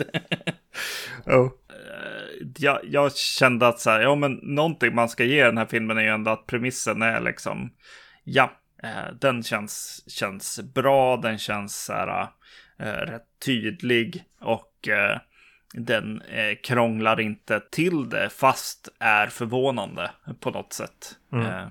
[1.26, 1.50] oh.
[1.68, 5.66] Eh, jag, jag kände att så här, ja men någonting man ska ge den här
[5.66, 7.72] filmen är ju ändå att premissen är liksom,
[8.24, 8.52] ja,
[8.82, 12.28] eh, den känns, känns bra, den känns så här,
[12.78, 14.88] eh, rätt tydlig och
[15.74, 21.18] den eh, krånglar inte till det fast är förvånande på något sätt.
[21.32, 21.66] Eh,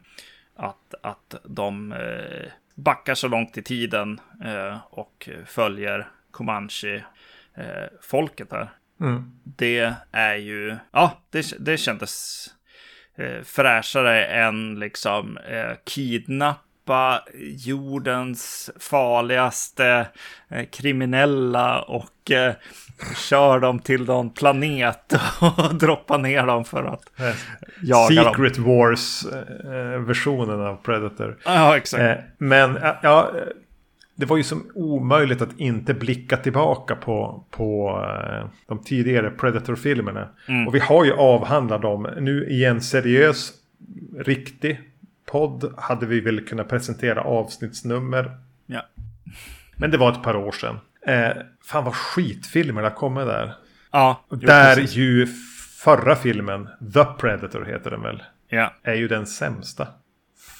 [0.55, 8.69] att, att de eh, backar så långt i tiden eh, och följer Comanche-folket här.
[9.01, 9.31] Mm.
[9.43, 12.45] Det är ju, ja, det, det kändes
[13.17, 17.23] eh, fräschare än liksom eh, kidnappa
[17.65, 20.07] jordens farligaste
[20.49, 22.53] eh, kriminella och eh,
[23.29, 27.03] kör dem till någon planet och droppa ner dem för att
[27.81, 28.33] jaga dem.
[28.33, 31.37] Secret Wars-versionen av Predator.
[31.45, 32.01] Ja, exakt.
[32.01, 33.41] Eh, men eh, ja, eh,
[34.19, 40.29] det var ju som omöjligt att inte blicka tillbaka på, på eh, de tidigare Predator-filmerna.
[40.47, 40.67] Mm.
[40.67, 42.07] Och vi har ju avhandlat dem.
[42.19, 43.53] Nu i en seriös,
[44.17, 44.79] riktig
[45.25, 48.37] podd hade vi väl kunnat presentera avsnittsnummer.
[48.65, 48.85] Ja.
[49.75, 50.79] Men det var ett par år sedan.
[51.05, 53.53] Eh, fan vad skitfilmer det har kommit där.
[53.91, 54.95] Ja, Och där precis.
[54.95, 55.27] ju
[55.83, 59.87] förra filmen, The Predator heter den väl, Ja, är ju den sämsta.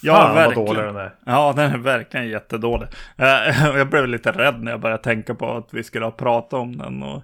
[0.02, 0.66] Ja Fan vad verkligen.
[0.66, 1.16] dålig den är.
[1.26, 2.88] Ja, den är verkligen jättedålig.
[3.18, 6.54] Eh, Jag blev lite rädd när jag började tänka på att vi skulle ha pratat
[6.54, 7.04] om den.
[7.04, 7.24] Och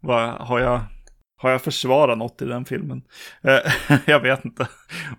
[0.00, 0.80] vad, har, jag,
[1.36, 3.02] Har jag försvarat något i den filmen?
[3.42, 3.58] Eh,
[4.06, 4.68] jag vet inte.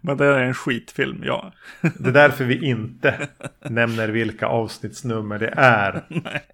[0.01, 1.51] Men det är en skitfilm, ja.
[1.81, 3.27] Det är därför vi inte
[3.63, 6.03] nämner vilka avsnittsnummer det är.
[6.07, 6.45] Nej.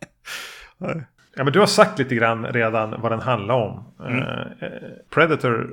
[1.35, 3.93] Ja, men du har sagt lite grann redan vad den handlar om.
[3.99, 4.19] Mm.
[4.19, 4.69] Eh,
[5.13, 5.67] Predators, eh,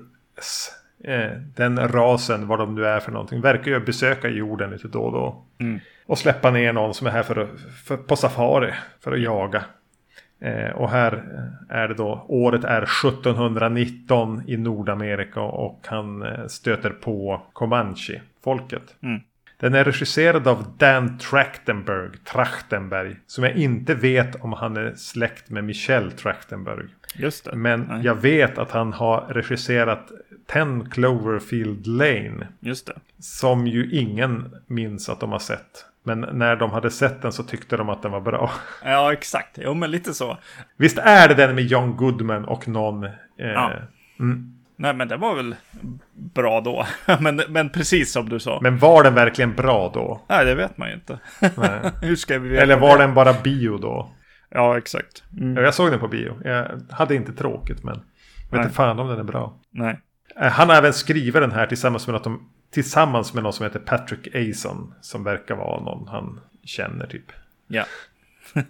[1.55, 5.13] den rasen, vad de nu är för någonting, verkar ju besöka jorden lite då och
[5.13, 5.45] då.
[5.59, 5.81] Mm.
[6.07, 9.65] Och släppa ner någon som är här för att, för, på safari för att jaga.
[10.41, 11.25] Eh, och här
[11.69, 18.97] är det då, året är 1719 i Nordamerika och han eh, stöter på Comanche-folket.
[19.03, 19.21] Mm.
[19.61, 25.51] Den är regisserad av Dan Trachtenberg, Trachtenberg, som jag inte vet om han är släkt
[25.51, 26.87] med Michel Trachtenberg.
[27.15, 27.57] Just det.
[27.57, 28.01] Men Nej.
[28.05, 30.09] jag vet att han har regisserat
[30.53, 32.47] 10 Cloverfield Lane.
[32.61, 32.95] Just det.
[33.19, 35.85] Som ju ingen minns att de har sett.
[36.03, 38.51] Men när de hade sett den så tyckte de att den var bra.
[38.85, 39.59] Ja, exakt.
[39.63, 40.39] Jo, men lite så.
[40.77, 43.05] Visst är det den med John Goodman och någon...
[43.05, 43.73] Eh, Ja.
[44.21, 44.55] mm.
[44.81, 45.55] Nej, men det var väl
[46.13, 46.87] bra då.
[47.21, 48.59] men, men precis som du sa.
[48.63, 50.21] Men var den verkligen bra då?
[50.29, 51.19] Nej, det vet man ju inte.
[51.57, 51.81] Nej.
[52.03, 53.03] Hur ska vi veta Eller var det?
[53.05, 54.11] den bara bio då?
[54.51, 55.23] Ja, exakt.
[55.39, 55.57] Mm.
[55.57, 56.39] Ja, Jag såg den på bio.
[56.45, 57.95] Jag hade inte tråkigt men...
[57.95, 58.05] Vet
[58.51, 58.63] Nej.
[58.63, 59.59] inte fan om den är bra.
[59.71, 60.01] Nej.
[60.41, 63.79] Eh, Han har även skrivit den här tillsammans med, något, tillsammans med någon som heter
[63.79, 64.95] Patrick Ason.
[65.01, 67.33] Som verkar vara någon han känner typ.
[67.67, 67.85] Ja.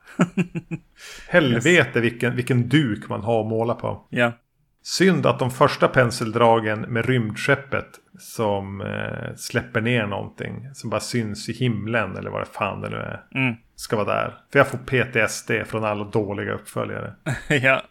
[1.29, 4.07] Helvete vilken, vilken duk man har att måla på.
[4.11, 4.33] ja.
[4.83, 7.89] Synd att de första penseldragen med rymdskeppet
[8.19, 10.69] som eh, släpper ner någonting.
[10.75, 13.23] Som bara syns i himlen eller vad det fan det nu är.
[13.35, 13.55] Mm.
[13.75, 14.39] Ska vara där.
[14.53, 17.15] För jag får PTSD från alla dåliga uppföljare.
[17.49, 17.83] ja.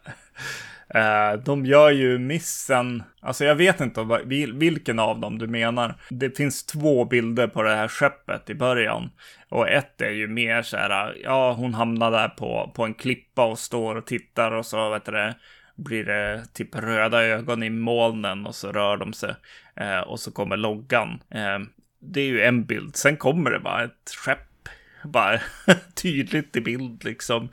[0.89, 4.21] Eh, de gör ju missen, alltså jag vet inte
[4.53, 5.95] vilken av dem du menar.
[6.09, 9.09] Det finns två bilder på det här skeppet i början.
[9.49, 13.45] Och ett är ju mer så här, ja hon hamnar där på, på en klippa
[13.45, 15.35] och står och tittar och så vet du det,
[15.77, 19.35] blir det typ röda ögon i molnen och så rör de sig.
[19.75, 21.09] Eh, och så kommer loggan.
[21.29, 21.59] Eh,
[21.99, 24.69] det är ju en bild, sen kommer det bara ett skepp
[25.03, 25.39] bara
[25.93, 27.49] tydligt i bild liksom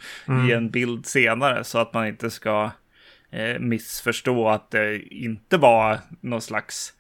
[0.49, 2.71] i en bild senare så att man inte ska
[3.31, 6.93] eh, missförstå att det inte var någon slags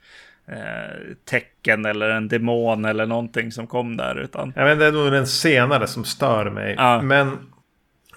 [0.49, 4.93] eh, tecken eller en demon eller någonting som kom där utan Ja, men det är
[4.93, 6.75] nog den senare som stör mig.
[6.79, 7.03] Ja.
[7.03, 7.39] Men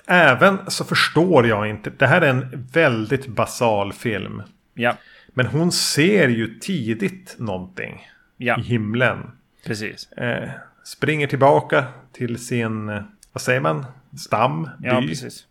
[0.08, 1.90] även så förstår jag inte.
[1.90, 4.42] Det här är en väldigt basal film.
[4.74, 4.94] ja,
[5.34, 9.32] Men hon ser ju tidigt någonting ja, i himlen.
[9.66, 10.12] precis.
[10.12, 10.50] Eh,
[10.84, 13.02] springer tillbaka till sin, eh,
[13.34, 13.86] vad säger man,
[14.18, 15.08] stam, Ja, by.
[15.08, 15.44] precis.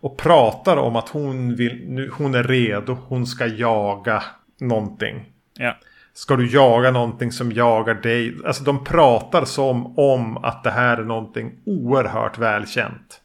[0.00, 4.22] Och pratar om att hon, vill, nu, hon är redo, hon ska jaga
[4.60, 5.32] någonting.
[5.58, 5.76] Ja,
[6.12, 8.36] Ska du jaga någonting som jagar dig?
[8.46, 13.20] Alltså de pratar som om att det här är någonting oerhört välkänt.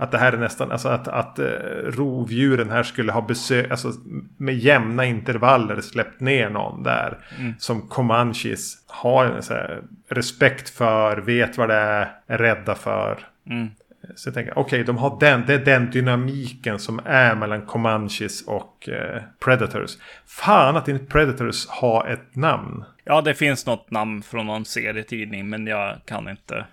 [0.00, 1.44] Att det här är nästan, alltså att, att eh,
[1.84, 3.92] rovdjuren här skulle ha besök, alltså
[4.36, 7.18] med jämna intervaller släppt ner någon där.
[7.58, 13.18] Som Comanches har en här, respekt för, vet vad det är, är rädda för.
[13.50, 13.68] mm.
[14.14, 18.46] Så jag tänker, okej, de har den, det är den dynamiken som är mellan Comanches
[18.46, 19.96] och eh, Predators.
[20.26, 22.84] Fan att inte Predators har ett namn.
[23.04, 26.66] ja, det finns något namn från någon serietidning men jag kan inte.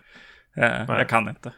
[0.58, 1.52] Eh, jag kan inte.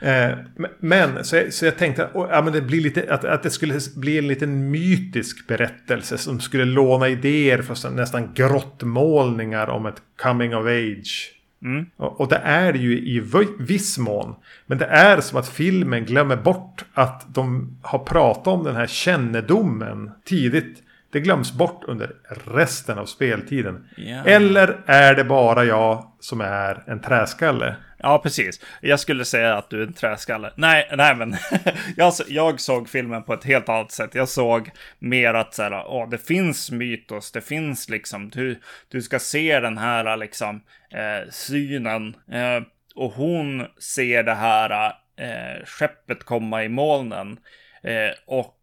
[0.00, 0.38] Eh,
[0.78, 3.50] men- så jag, så jag tänkte att, ja, men det blir lite, att, att det
[3.50, 10.02] skulle bli en liten mytisk berättelse som skulle låna idéer för nästan grottmålningar om ett
[10.22, 11.86] coming of age Mm.
[11.96, 14.34] Och, och det är det ju i vi- viss mån.
[14.66, 18.86] Men det är som att filmen glömmer bort att de har pratat om den här
[18.86, 20.82] kännedomen tidigt.
[21.12, 22.12] Det glöms bort under
[22.46, 23.88] resten av speltiden.
[23.96, 24.24] Ja.
[24.24, 27.76] Eller är det bara jag som är en träskalle?
[27.98, 28.60] Ja, precis.
[28.80, 30.52] Jag skulle säga att du är en träskalle.
[30.56, 31.36] Nej, nej men
[31.96, 34.14] jag, jag såg filmen på ett helt annat sätt.
[34.14, 39.02] Jag såg mer att så här, åh, det finns mytos, det finns liksom, du, du
[39.02, 42.16] ska se den här liksom eh, synen.
[42.32, 42.62] Eh,
[42.94, 47.38] och hon ser det här eh, skeppet komma i molnen.
[47.82, 48.56] Eh, och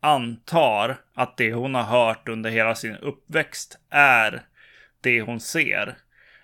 [0.00, 4.42] antar att det hon har hört under hela sin uppväxt är
[5.00, 5.94] det hon ser.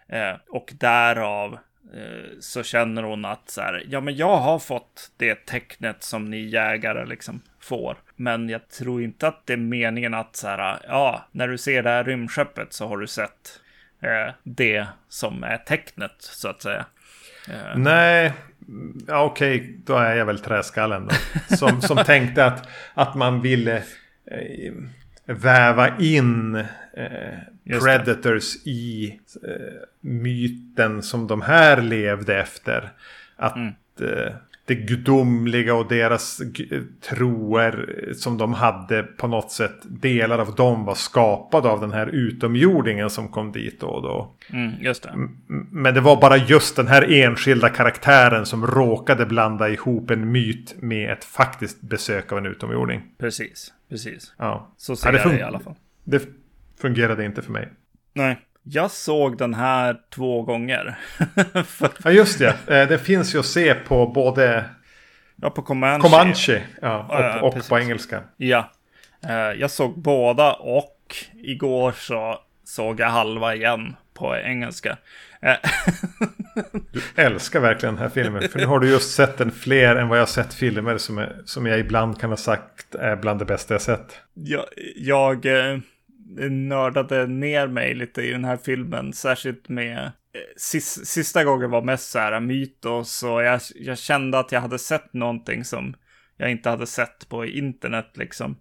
[0.08, 1.58] Eh, och därav
[1.94, 6.30] eh, så känner hon att så här, ja men jag har fått det tecknet som
[6.30, 7.96] ni jägare liksom får.
[8.16, 11.82] Men jag tror inte att det är meningen att så här, ja, när du ser
[11.82, 13.60] det här rymdskeppet så har du sett
[14.00, 16.86] eh, det som är tecknet så att säga.
[17.48, 18.32] Eh, Nej,
[19.06, 21.56] ja, okej, då är jag väl träskallen då.
[21.56, 23.76] Som, som tänkte att, att man ville
[24.30, 24.72] eh,
[25.24, 26.54] väva in
[26.92, 32.92] eh, Predators i eh, myten som de här levde efter.
[33.36, 33.72] Att Mm.
[34.66, 36.40] Det gudomliga och deras
[37.08, 42.06] troer som de hade på något sätt, delar av dem var skapade av den här
[42.06, 44.34] utomjordingen som kom dit då och då.
[44.52, 45.14] mm, just det.
[45.70, 50.74] Men det var bara just den här enskilda karaktären som råkade blanda ihop en myt
[50.82, 53.02] med ett faktiskt besök av en utomjording.
[53.18, 54.34] Precis, precis.
[54.38, 55.74] Ja, Så ser Ja, det jag det i alla fall.
[56.04, 56.22] det
[56.80, 57.68] fungerade inte för mig.
[58.14, 60.98] Nej, jag såg den här två gånger.
[61.66, 62.48] För, Ja, just det.
[62.68, 64.64] Eh, Det finns ju att se på både
[65.36, 66.02] ja, på Comanche.
[66.02, 68.22] Comanche ja, och, och på engelska.
[68.36, 68.70] Ja,
[69.28, 74.96] eh, jag såg båda och igår så såg jag halva igen på engelska.
[75.42, 75.56] Eh,
[76.92, 78.48] Du älskar verkligen den här filmen.
[78.48, 81.42] För nu har du just sett den fler än vad jag sett filmer som, är,
[81.44, 84.20] som jag ibland kan ha sagt är bland det bästa jag sett.
[84.34, 84.64] jag
[84.96, 85.46] jag
[86.50, 90.10] nördade ner mig lite i den här filmen, särskilt med eh,
[90.56, 94.78] sis, sista gången var mest så här mytos och jag, jag kände att jag hade
[94.78, 95.94] sett någonting som
[96.36, 98.56] jag inte hade sett på internet liksom.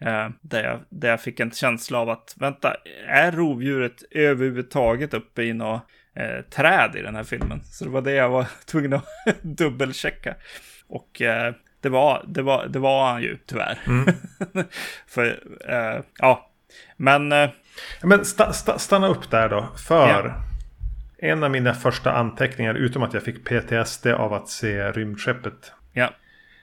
[0.00, 5.42] Eh, där, jag, där jag fick en känsla av att, vänta, är rovdjuret överhuvudtaget uppe
[5.42, 5.82] i något
[6.16, 7.60] eh, träd i den här filmen?
[7.64, 9.06] Så det var det jag var tvungen att
[9.42, 10.34] dubbelchecka.
[10.86, 13.78] Och eh, det, var, det, var, det var han ju tyvärr.
[15.06, 16.51] För, eh, ja,
[16.96, 17.50] men eh,
[18.02, 19.68] Men sta, sta, stanna upp där då.
[19.76, 20.32] För Ja.
[21.28, 26.10] en av mina första anteckningar, utom att jag fick PTSD av att se rymdskeppet, ja,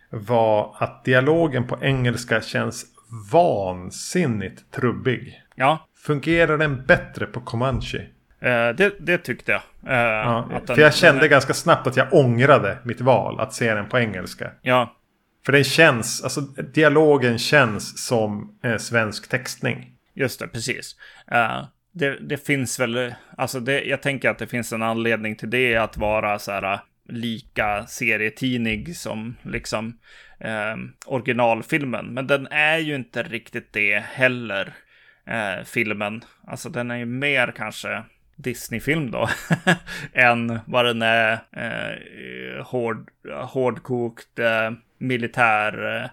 [0.09, 2.85] var att dialogen på engelska känns
[3.31, 5.41] vansinnigt trubbig.
[5.55, 7.97] ja, Fungerar den bättre på Comanche?
[8.41, 9.61] eh, det, det tyckte jag.
[9.87, 13.53] Eh, Ja, den- för jag kände den- ganska snabbt att jag ångrade mitt val att
[13.53, 14.51] se den på engelska.
[14.61, 14.95] Ja,
[15.45, 16.41] För den känns, alltså
[16.73, 19.95] dialogen känns som eh, svensk textning.
[20.19, 20.95] Just det, precis.
[21.31, 25.49] Uh, det, det finns väl, alltså det, jag tänker att det finns en anledning till
[25.49, 26.79] det, att vara så här eh,
[27.09, 29.99] lika serietidning som liksom
[30.39, 32.05] eh, originalfilmen.
[32.05, 34.73] Men den är ju inte riktigt det heller,
[35.27, 36.21] eh, filmen.
[36.47, 38.03] Alltså den är ju mer kanske
[38.35, 39.29] Disney-film då,
[40.13, 43.09] än vad den är eh, hård,
[43.43, 46.03] hårdkokt eh, militär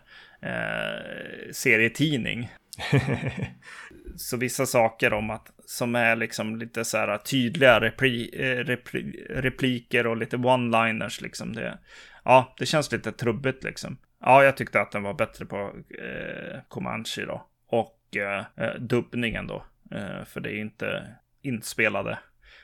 [0.42, 2.50] eh, serietidning.
[4.16, 9.26] Så vissa saker om att som är liksom lite så här tydliga repri, eh, repri,
[9.30, 11.52] repliker och lite one-liners liksom.
[11.52, 11.78] Det,
[12.24, 13.98] ja, det känns lite trubbigt liksom.
[14.20, 17.46] Ja, jag tyckte att den var bättre på eh, Comanche då.
[17.68, 19.64] Och eh, eh, dubbningen då.
[19.92, 21.08] Eh, för det är inte
[21.42, 22.18] inspelade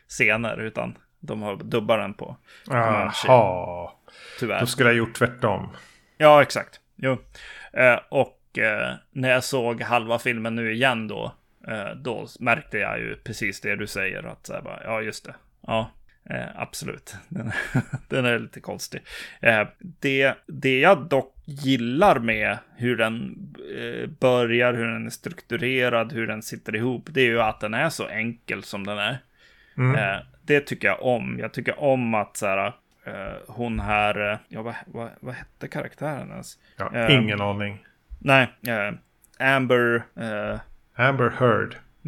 [0.08, 3.26] scener utan de har dubbat den på Comanche.
[3.26, 3.90] Jaha.
[4.38, 4.60] Tyvärr.
[4.60, 5.68] Då skulle jag gjort tvärtom.
[6.18, 6.80] Ja, exakt.
[6.96, 7.18] Jo.
[7.72, 11.34] Eh, och eh, när jag såg halva filmen nu igen då,
[11.68, 14.22] eh, då märkte jag ju precis det du säger.
[14.22, 15.34] Att så här bara, ja, just det.
[15.66, 15.90] Ja,
[16.30, 17.16] eh, absolut.
[17.28, 17.52] Den,
[18.08, 19.00] den är lite konstig.
[19.40, 23.36] Eh, det, det jag dock gillar med hur den
[23.76, 27.74] eh, börjar, hur den är strukturerad, hur den sitter ihop, det är ju att den
[27.74, 29.18] är så enkel som den är.
[29.76, 29.94] Mm.
[29.94, 31.38] Eh, det tycker jag om.
[31.38, 32.72] Jag tycker om att så här,
[33.46, 36.58] hon här, ja vad, vad, vad hette karaktären ens?
[36.76, 37.84] Ja, ingen aning.
[38.24, 38.92] Nej, eh,
[39.54, 40.60] Amber eh,
[41.06, 41.76] Amber Heard.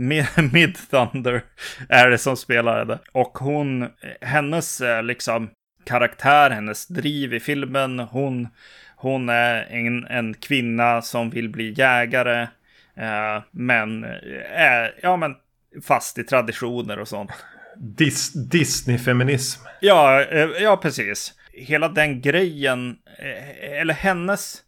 [0.52, 1.42] Mid- Thunder
[1.88, 2.98] är det som spelar det.
[3.12, 3.88] Och hon,
[4.20, 5.50] hennes eh, liksom
[5.84, 8.48] karaktär, hennes driv i filmen, hon,
[8.96, 12.42] hon är en, en kvinna som vill bli jägare.
[12.96, 14.04] Eh, men
[14.54, 15.34] är, ja men
[15.82, 17.30] fast i traditioner och sånt.
[17.76, 19.60] Dis Disney-feminism.
[19.80, 20.22] Ja,
[20.60, 21.34] ja, precis.
[21.52, 22.96] Hela den grejen,
[23.60, 24.63] eller hennes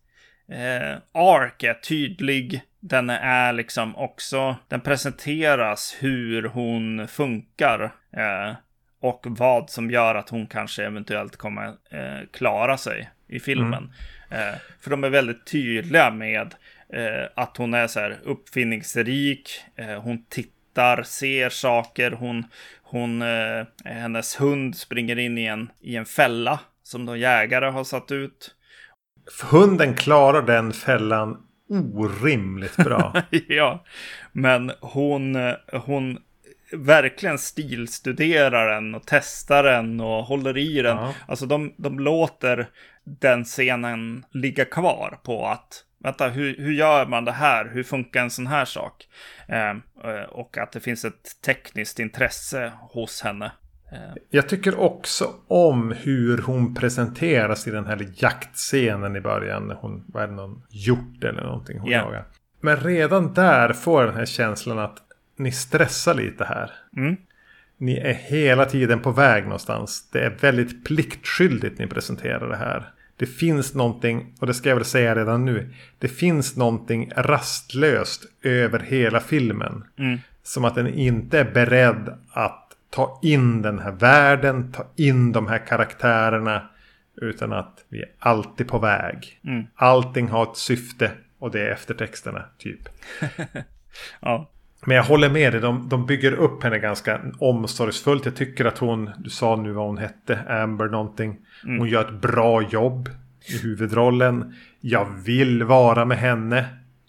[0.51, 2.61] eh, ark är tydlig.
[2.81, 7.95] Den är liksom också, den presenteras hur hon funkar.
[8.17, 8.55] Eh,
[9.01, 13.93] och vad som gör att hon kanske eventuellt kommer eh, klara sig i filmen.
[14.31, 14.49] Mm.
[14.49, 16.55] Eh, för de är väldigt tydliga med
[16.93, 22.45] eh, att hon är så här uppfinningsrik, eh, hon tittar, ser saker, hon,
[22.83, 27.85] hon eh, hennes hund springer in i en, i en fälla som de jägare har
[27.85, 28.56] satt ut.
[29.51, 31.43] Hunden klarar den fällan
[31.95, 33.23] orimligt bra.
[33.49, 33.85] ja,
[34.33, 35.37] men hon,
[35.73, 36.19] hon
[36.73, 40.97] verkligen stilstuderar den och testar den och håller i den.
[40.97, 41.15] Ja.
[41.29, 42.69] Alltså de, de låter
[43.05, 47.71] den scenen ligga kvar på att vänta, hur, hur gör man det här?
[47.73, 49.09] Hur funkar en sån här sak?
[49.49, 53.53] Ehm, eh, och att det finns ett tekniskt intresse hos henne.
[53.93, 53.99] Eh.
[54.31, 59.69] Jag tycker också om hur hon presenteras i den här jaktscenen i början.
[59.69, 62.05] När hon, vad är det, någon hjort eller någonting hon yeah.
[62.05, 62.25] jagar.
[62.61, 64.99] Men redan där får jag den här känslan att
[65.37, 66.71] ni stressar lite här.
[66.97, 67.17] Mm.
[67.79, 70.11] Ni är hela tiden på väg någonstans.
[70.13, 72.93] Det är väldigt pliktskyldigt ni presenterar det här.
[73.17, 75.75] Det finns någonting, och det ska jag väl säga redan nu.
[75.99, 79.85] Det finns någonting rastlöst över hela filmen.
[79.99, 80.19] Mm.
[80.43, 82.66] Som att den inte är beredd att
[82.97, 86.63] ta in den här världen, ta in de här karaktärerna.
[87.17, 89.41] Utan att vi är alltid på väg.
[89.45, 89.65] Mm.
[89.75, 92.81] Allting har ett syfte och det är eftertexterna typ.
[94.21, 94.51] ja.
[94.87, 98.25] Men jag håller med dig, de, de bygger upp henne ganska omsorgsfullt.
[98.25, 101.37] Jag tycker att hon, du sa nu vad hon hette, Amber någonting.
[101.65, 101.79] Mm.
[101.79, 103.09] Hon gör ett bra jobb
[103.49, 104.55] i huvudrollen.
[104.81, 106.59] Jag vill vara med henne.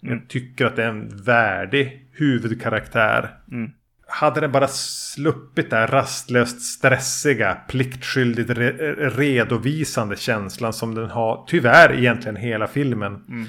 [0.02, 0.18] Mm.
[0.18, 3.30] Jag tycker att det är en värdig huvudkaraktär.
[3.52, 3.70] Mm.
[4.10, 8.70] Hade den bara sluppit den rastlöst stressiga, pliktskyldigt re
[9.08, 13.14] redovisande känslan som den har tyvärr egentligen hela filmen.
[13.14, 13.48] Mm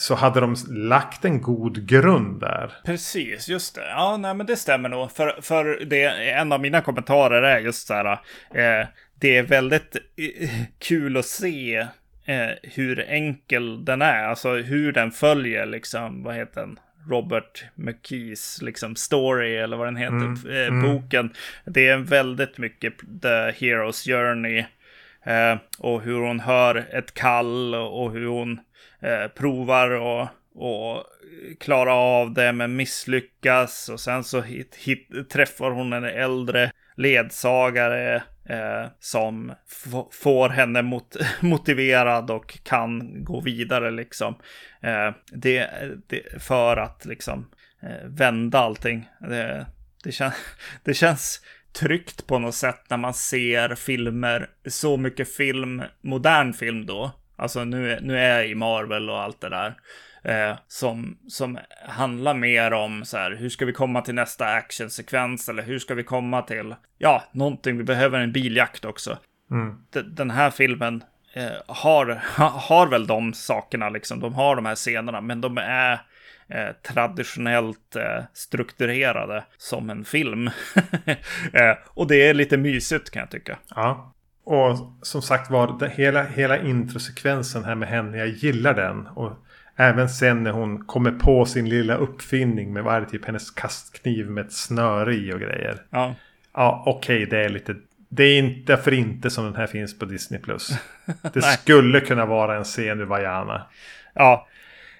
[0.00, 2.72] så hade de lagt en god grund där.
[2.84, 3.88] Precis, just det.
[3.88, 5.12] Ja, nej, men det stämmer nog.
[5.12, 8.12] För, för det, en av mina kommentarer är just så här.
[8.54, 11.76] Eh, det är väldigt eh, kul att se
[12.24, 14.24] eh, hur enkel den är.
[14.24, 16.78] Alltså hur den följer liksom, vad heter den?
[17.08, 20.82] Robert McKees liksom story eller vad den heter, mm, eh, mm.
[20.82, 21.32] boken.
[21.64, 24.64] Det är väldigt mycket The Hero's Journey.
[25.24, 28.60] Eh, och hur hon hör ett kall och hur hon
[29.00, 31.04] eh, provar och, och
[31.60, 33.88] klara av det men misslyckas.
[33.88, 39.52] Och sen så hit, hit, träffar hon en äldre ledsagare eh, som
[40.12, 44.34] får henne mot motiverad och kan gå vidare liksom.
[44.82, 45.70] Eh, det,
[46.06, 47.50] det, för att liksom
[47.82, 49.08] eh, vända allting.
[49.20, 49.66] Det,
[50.04, 50.32] det, kän,
[50.84, 51.40] det känns
[51.80, 57.64] tryggt på något sätt när man ser filmer, så mycket film, modern film då, Alltså
[57.64, 59.74] nu, nu är jag i Marvel och allt det där.
[60.22, 61.58] Eh, som, som
[61.88, 65.94] handlar mer om så här, hur ska vi komma till nästa actionsekvens eller hur ska
[65.94, 69.18] vi komma till, ja, någonting, vi behöver en biljakt också.
[69.50, 69.76] Mm.
[70.16, 71.04] Den här filmen
[71.34, 72.06] eh, har,
[72.36, 75.92] har väl de sakerna liksom, de har de här scenerna, men de är
[76.48, 80.50] eh, traditionellt eh, strukturerade som en film.
[81.52, 83.58] Eh, och det är lite mysigt kan jag tycka.
[83.74, 84.14] Ja.
[84.44, 89.06] Och som sagt var, hela, hela introsekvensen här med henne, jag gillar den.
[89.06, 89.32] Och
[89.80, 94.46] även sen när hon kommer på sin lilla uppfinning med varje typ hennes kastkniv med
[94.46, 95.82] ett snöre i och grejer.
[95.90, 96.14] Ja.
[96.54, 97.74] Ja, okej, okay, det är lite...
[98.08, 100.40] Det är inte för inte som den här finns på Disney+.
[100.40, 100.78] Plus.
[101.32, 103.66] Det skulle kunna vara en scen ur Vajana.
[104.14, 104.48] Ja.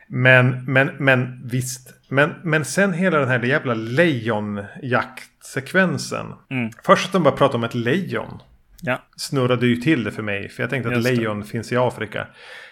[0.07, 1.95] Men, men, men visst.
[2.09, 6.27] Men, men sen hela den här jävla lejonjaktsekvensen.
[6.51, 6.71] Mm.
[6.85, 8.43] Först att de bara pratar om ett lejon.
[8.83, 9.03] Ja.
[9.17, 10.49] Snurrade ju till det för mig.
[10.49, 12.27] För jag tänkte att lejon finns i Afrika.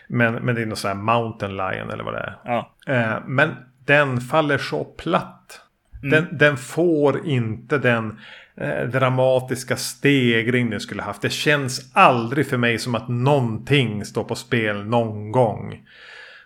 [0.09, 2.39] Men, men det är något sån här mountain lion eller vad det är.
[2.45, 2.75] Ja.
[2.87, 3.51] Eh, men
[3.85, 5.61] den faller så platt.
[6.03, 6.11] Mm.
[6.11, 8.19] Den, den, får inte den
[8.57, 11.23] eh, dramatiska stegring den skulle haft.
[11.23, 15.87] Det känns aldrig för mig som att någonting står på spel någon gång.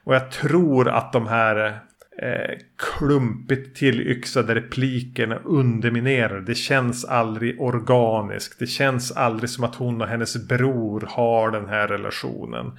[0.05, 1.79] Och jag tror att de här
[2.19, 2.59] eh,
[2.99, 6.41] klumpigt tillyxade replikerna underminerar.
[6.41, 8.59] Det känns aldrig organiskt.
[8.59, 12.79] Det känns aldrig som att hon och hennes bror har den här relationen.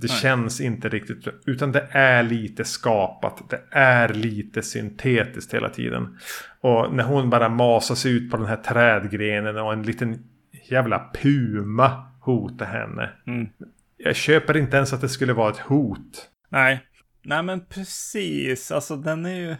[0.00, 0.16] Det Nej.
[0.16, 1.28] känns inte riktigt.
[1.46, 3.50] Utan det är lite skapat.
[3.50, 6.18] Det är lite syntetiskt hela tiden.
[6.60, 10.24] Och när hon bara masas ut på den här trädgrenen och en liten
[10.70, 13.10] jävla puma hotar henne.
[13.26, 13.48] Mm.
[13.96, 16.28] Jag köper inte ens att det skulle vara ett hot.
[16.48, 16.84] Nej.
[17.22, 19.56] Nej men precis, alltså den är ju...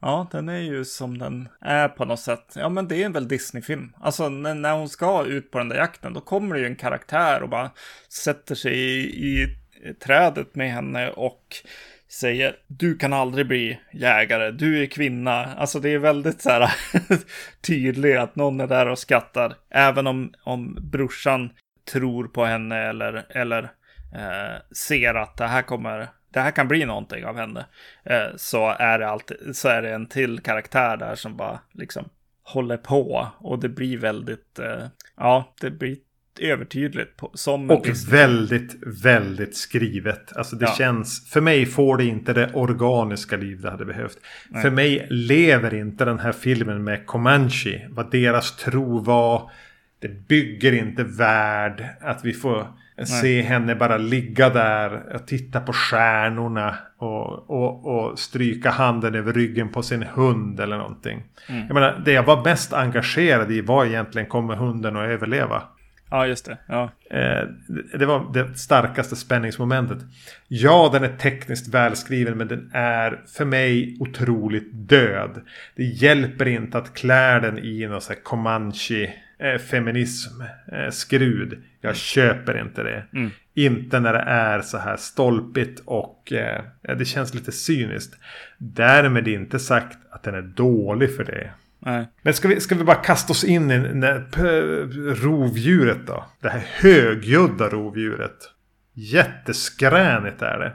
[0.00, 2.52] Ja, den är ju som den är på något sätt.
[2.54, 3.92] Ja, men det är väl Disney-film.
[4.00, 6.76] Alltså när, när hon ska ut på den där jakten, då kommer det ju en
[6.76, 7.70] karaktär och bara
[8.24, 9.46] sätter sig i, i
[9.92, 11.56] trädet med henne och
[12.08, 15.54] säger du kan aldrig bli jägare, du är kvinna.
[15.54, 16.70] Alltså det är väldigt så här
[17.60, 19.54] tydligt att någon är där och skattar.
[19.70, 21.50] Även om, om brorsan
[21.92, 23.62] tror på henne eller, eller
[24.14, 27.66] eh, ser att det här kommer det här kan bli någonting av henne.
[28.04, 32.08] Eh, så, är det alltid, så är det en till karaktär där som bara liksom
[32.42, 33.28] håller på.
[33.38, 35.96] Och det blir väldigt, eh, ja, det blir
[36.40, 37.16] övertydligt.
[37.16, 40.36] På, som och väldigt, väldigt skrivet.
[40.36, 40.74] Alltså det ja.
[40.78, 44.18] känns, för mig får det inte det organiska liv det hade behövt.
[44.48, 44.62] Nej.
[44.62, 47.88] För mig lever inte den här filmen med Comanche.
[47.90, 49.50] Vad deras tro var.
[49.98, 51.84] Det bygger inte värld.
[52.00, 52.66] Att vi får
[52.96, 53.06] Nej.
[53.06, 56.74] se henne bara ligga där och titta på stjärnorna.
[56.98, 61.22] Och, och, och stryka handen över ryggen på sin hund eller någonting.
[61.48, 61.66] Mm.
[61.66, 65.62] Jag menar, det jag var mest engagerad i var egentligen kommer hunden att överleva.
[66.14, 66.58] Ja, just det.
[66.66, 66.90] Ja.
[67.10, 67.48] Eh,
[67.98, 69.98] det var det starkaste spänningsmomentet.
[70.48, 75.40] Ja, den är tekniskt välskriven men den är för mig otroligt död.
[75.76, 80.40] Det hjälper inte att klä den i någon sån här Comanche eh, feminism
[80.72, 81.62] eh, skrud.
[81.80, 83.04] Jag köper inte det.
[83.12, 83.30] Mm.
[83.54, 86.32] Inte när det är så här stolpigt och
[86.98, 88.18] det känns lite cyniskt.
[88.58, 91.50] Därmed inte sagt att den är dålig för det.
[91.84, 92.08] Nej.
[92.22, 93.78] Men ska vi, ska vi bara kasta oss in i
[95.14, 96.24] rovdjuret då?
[96.40, 98.36] Det här högljudda rovdjuret.
[98.94, 100.72] Jätteskränigt är det.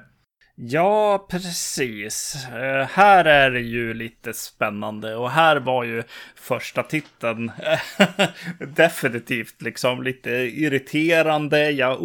[0.61, 2.47] Ja, precis.
[2.53, 6.03] Uh, här är det ju lite spännande och här var ju
[6.35, 7.51] första titeln
[8.75, 11.71] definitivt liksom lite irriterande.
[11.71, 11.97] Jag,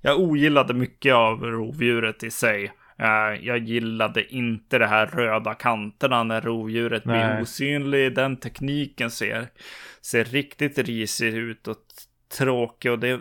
[0.00, 2.72] jag ogillade mycket av rovdjuret i sig.
[3.02, 7.34] Uh, jag gillade inte de här röda kanterna när rovdjuret Nej.
[7.34, 8.14] blir osynlig.
[8.14, 9.48] Den tekniken ser,
[10.02, 11.76] ser riktigt risig ut och
[12.38, 13.16] tråkig och det,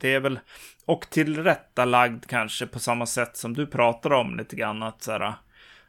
[0.00, 0.38] det är väl
[0.86, 5.34] och tillrättalagd kanske på samma sätt som du pratar om lite grann att så här,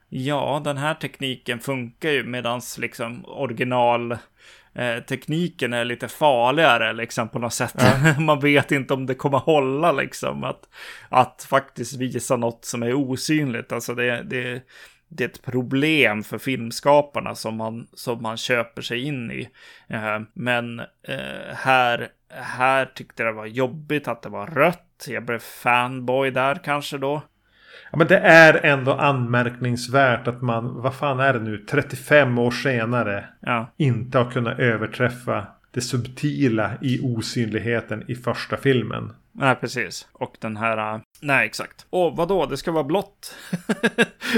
[0.10, 4.18] ja, den här tekniken funkar ju medans liksom original
[4.76, 7.76] eh, tekniken är lite farligare liksom på något sätt.
[7.78, 8.20] Ja.
[8.20, 10.70] Man vet inte om det kommer hålla liksom att,
[11.10, 13.72] att faktiskt visa något som är osynligt.
[13.72, 14.62] Alltså det, det,
[15.08, 19.50] det är ett problem för filmskaparna som man, som man köper sig in i.
[19.88, 25.06] Eh, men eh, här, här tyckte jag det var jobbigt att det var rött.
[25.08, 27.22] Jag blev fanboy där kanske då.
[27.92, 32.52] Ja, men det är ändå anmärkningsvärt att man, vad fan är det nu, 35 år
[32.52, 33.74] senare ja.
[33.78, 39.14] inte har kunnat överträffa det subtila i osynligheten i första filmen.
[39.32, 40.08] Nej, precis.
[40.12, 40.96] Och den här...
[40.96, 41.86] Äh, nej, exakt.
[41.90, 43.36] Och vadå, det ska vara blått.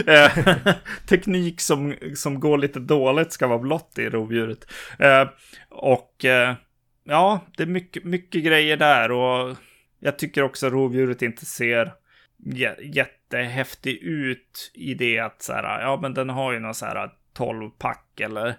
[0.07, 0.31] Eh,
[1.07, 4.71] teknik som, som går lite dåligt ska vara blått i rovdjuret.
[4.99, 5.27] Eh,
[5.69, 6.53] och eh,
[7.03, 9.11] ja, det är mycket, mycket grejer där.
[9.11, 9.57] Och
[9.99, 11.93] jag tycker också rovdjuret inte ser
[12.81, 17.09] jättehäftig ut i det att så här, ja men den har ju någon så här
[17.33, 18.55] 12 pack eller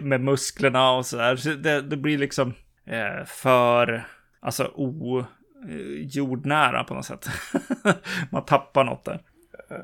[0.00, 1.36] med musklerna och så där.
[1.36, 2.54] Så det, det blir liksom
[3.26, 4.06] för
[4.40, 7.28] alltså ojordnära på något sätt.
[8.30, 9.20] Man tappar något där.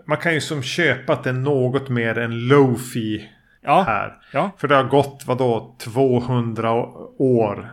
[0.07, 3.31] Man kan ju som köpa att det är något mer än Lofi
[3.61, 4.15] ja, här.
[4.33, 4.51] Ja.
[4.59, 6.73] För det har gått vadå 200
[7.19, 7.71] år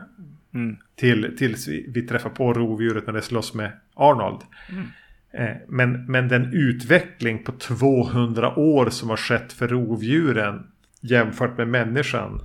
[0.53, 0.77] mm.
[0.95, 4.41] till, tills vi, vi träffar på rovdjuret när det slåss med Arnold.
[4.69, 4.87] Mm.
[5.33, 10.67] Eh, men, men den utveckling på 200 år som har skett för rovdjuren
[11.01, 12.41] jämfört med människan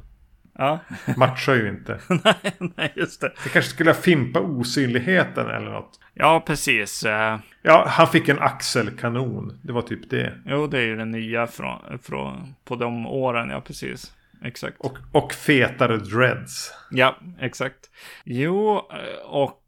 [0.59, 0.79] Ja.
[1.17, 2.01] Matchar ju inte.
[2.09, 3.33] nej, nej, just det.
[3.45, 6.01] Det kanske skulle ha fimpa osynligheten eller något.
[6.15, 7.05] Ja, precis.
[7.05, 7.39] Eh.
[7.63, 9.61] Ja, han fick en axelkanon.
[9.63, 10.33] Det var typ det.
[10.47, 14.13] Jo, det är ju det nya från, från, på de åren, ja precis.
[14.45, 14.77] Exakt.
[14.81, 16.75] Och, och fetare dreads.
[16.91, 17.91] Ja, exakt.
[18.25, 19.63] Jo, eh, och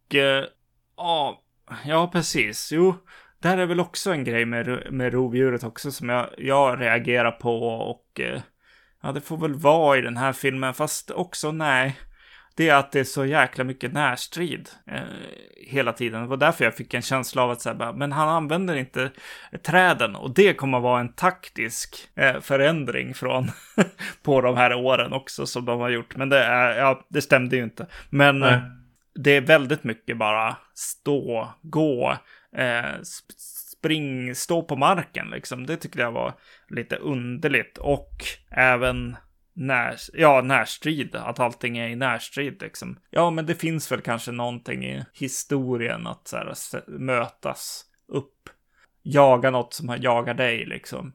[0.97, 1.43] ja,
[1.85, 2.73] ja, precis.
[2.73, 2.95] Jo,
[3.43, 7.69] där är väl också en grej med, med rovdjuret också som jag, jag reagerar på
[7.69, 8.21] och
[9.03, 11.99] Ja, det får väl vara i den här filmen, fast också nej.
[12.57, 15.01] Det är att det är så jäkla mycket närstrid eh,
[15.67, 16.23] hela tiden.
[16.23, 19.11] Det var därför jag fick en känsla av att säga, men han använder inte
[19.63, 23.51] träden och det kommer att vara en taktisk eh, förändring från
[24.23, 26.17] på de här åren också som de har gjort.
[26.17, 27.87] Men det, är, ja, det stämde ju inte.
[28.11, 28.59] Men eh,
[29.15, 32.17] det är väldigt mycket bara stå, gå,
[32.59, 33.03] eh,
[33.79, 35.67] spring, stå på marken liksom.
[35.67, 36.35] Det tyckte jag var
[36.69, 37.79] lite underligt.
[37.79, 38.17] Och
[38.51, 39.17] även
[39.55, 42.99] när, ja, närstrid, att allting är i närstrid liksom.
[43.11, 46.55] Ja, men det finns väl kanske någonting i historien att så här,
[46.99, 48.35] mötas upp.
[49.03, 51.13] Jaga något som jagar dig liksom.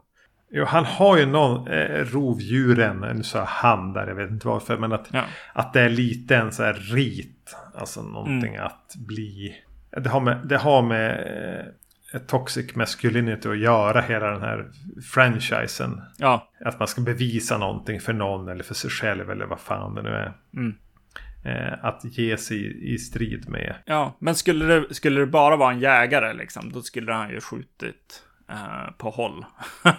[0.52, 4.48] Jo, han har ju någon eh, rovdjuren, nu sa jag han där, jag vet inte
[4.48, 5.24] varför, men att, Ja.
[5.54, 7.56] att det är lite en så här rit.
[7.76, 9.56] Alltså någonting att bli.
[9.98, 11.12] Det har med, det har med
[12.14, 14.72] eh, toxic masculinity att göra, hela den här
[15.14, 16.02] franchisen.
[16.18, 19.96] Ja, Att man ska bevisa någonting för någon eller för sig själv eller vad fan
[19.96, 20.34] det nu är.
[20.54, 20.76] Mm.
[21.46, 23.76] Eh, att ge sig i, strid med.
[23.86, 24.18] ja.
[24.20, 28.24] Men skulle det, skulle det bara vara en jägare liksom, då skulle han ju skjutit
[28.98, 29.46] på håll.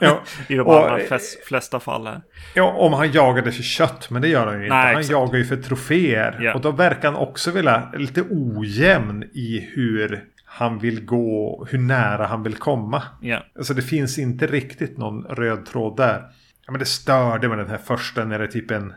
[0.01, 0.99] Ja, I de allra
[1.47, 2.09] flesta fall.
[2.55, 4.75] Ja, om han jagade för kött, men det gör han ju inte.
[4.75, 5.11] Nej, han exakt.
[5.13, 6.39] jagar ju för troféer.
[6.41, 6.55] Ja.
[6.55, 12.27] Och då verkar han också vilja, lite ojämn i hur han vill gå, hur nära
[12.27, 13.03] han vill komma.
[13.21, 16.23] Ja, Alltså det finns inte riktigt någon röd tråd där.
[16.67, 18.93] Ja, men det störde med den här första när det är typ en...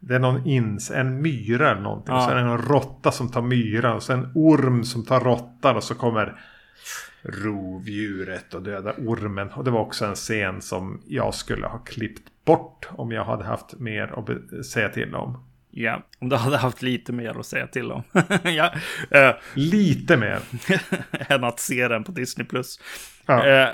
[0.00, 2.14] Det är någon ins, en myra eller någonting.
[2.14, 2.18] Ja.
[2.18, 3.96] Och så är det en råtta som tar myran.
[3.96, 5.76] Och så en orm som tar råttan.
[5.76, 6.40] Och så kommer
[7.24, 9.48] rovdjuret och döda ormen.
[9.48, 12.88] Och det var också en scen som jag skulle ha klippt bort.
[12.90, 15.44] Om jag hade haft mer att säga till om.
[15.70, 16.02] ja.
[16.18, 18.02] Om du hade haft lite mer att säga till om.
[18.44, 18.74] ja.
[19.10, 20.40] eh, Lite mer.
[21.28, 22.46] än att se den på Disney+.
[22.46, 22.80] Plus.
[23.26, 23.46] Ja.
[23.46, 23.68] Eh,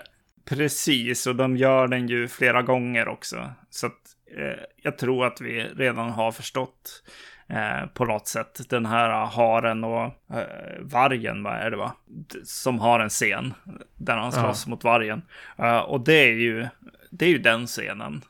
[0.44, 3.50] precis, och de gör den ju flera gånger också.
[3.70, 3.92] Så att,
[4.38, 7.02] eh, jag tror att vi redan har förstått
[7.50, 11.92] eh, på något sätt den här haren och eh, vargen, vad är det va?
[12.44, 13.54] Som har en scen
[13.96, 15.22] där han slåss mot vargen.
[15.56, 16.66] Eh, och det är ju,
[17.10, 18.22] det är ju den scenen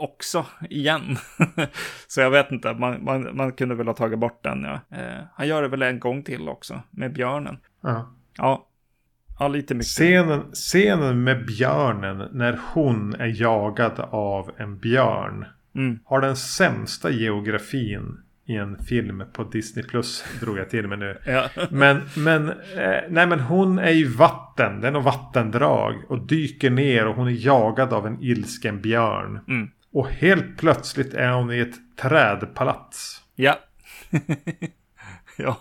[0.00, 1.16] också igen.
[2.06, 4.62] Så jag vet inte, man, man, man kunde väl ha tagit bort den.
[4.62, 4.96] Ja.
[4.96, 7.58] Eh, han gör det väl en gång till också med björnen.
[7.80, 8.14] Ja.
[8.36, 8.66] Ja,
[9.38, 9.86] ja lite mycket.
[9.86, 15.44] Scenen, scenen med björnen när hon är jagad av en björn.
[15.74, 15.98] Mm.
[16.04, 18.20] Har den sämsta geografin
[18.50, 21.18] i en film på Disney Plus drog jag till med nu.
[21.26, 21.48] Ja.
[21.70, 24.80] Men, men, eh, nej men hon är i vatten.
[24.80, 25.94] Det är något vattendrag.
[26.08, 29.40] Och dyker ner och hon är jagad av en ilsken björn.
[29.48, 29.70] Mm.
[29.92, 33.22] Och helt plötsligt är hon i ett trädpalats.
[33.34, 33.58] Ja.
[35.36, 35.60] ja.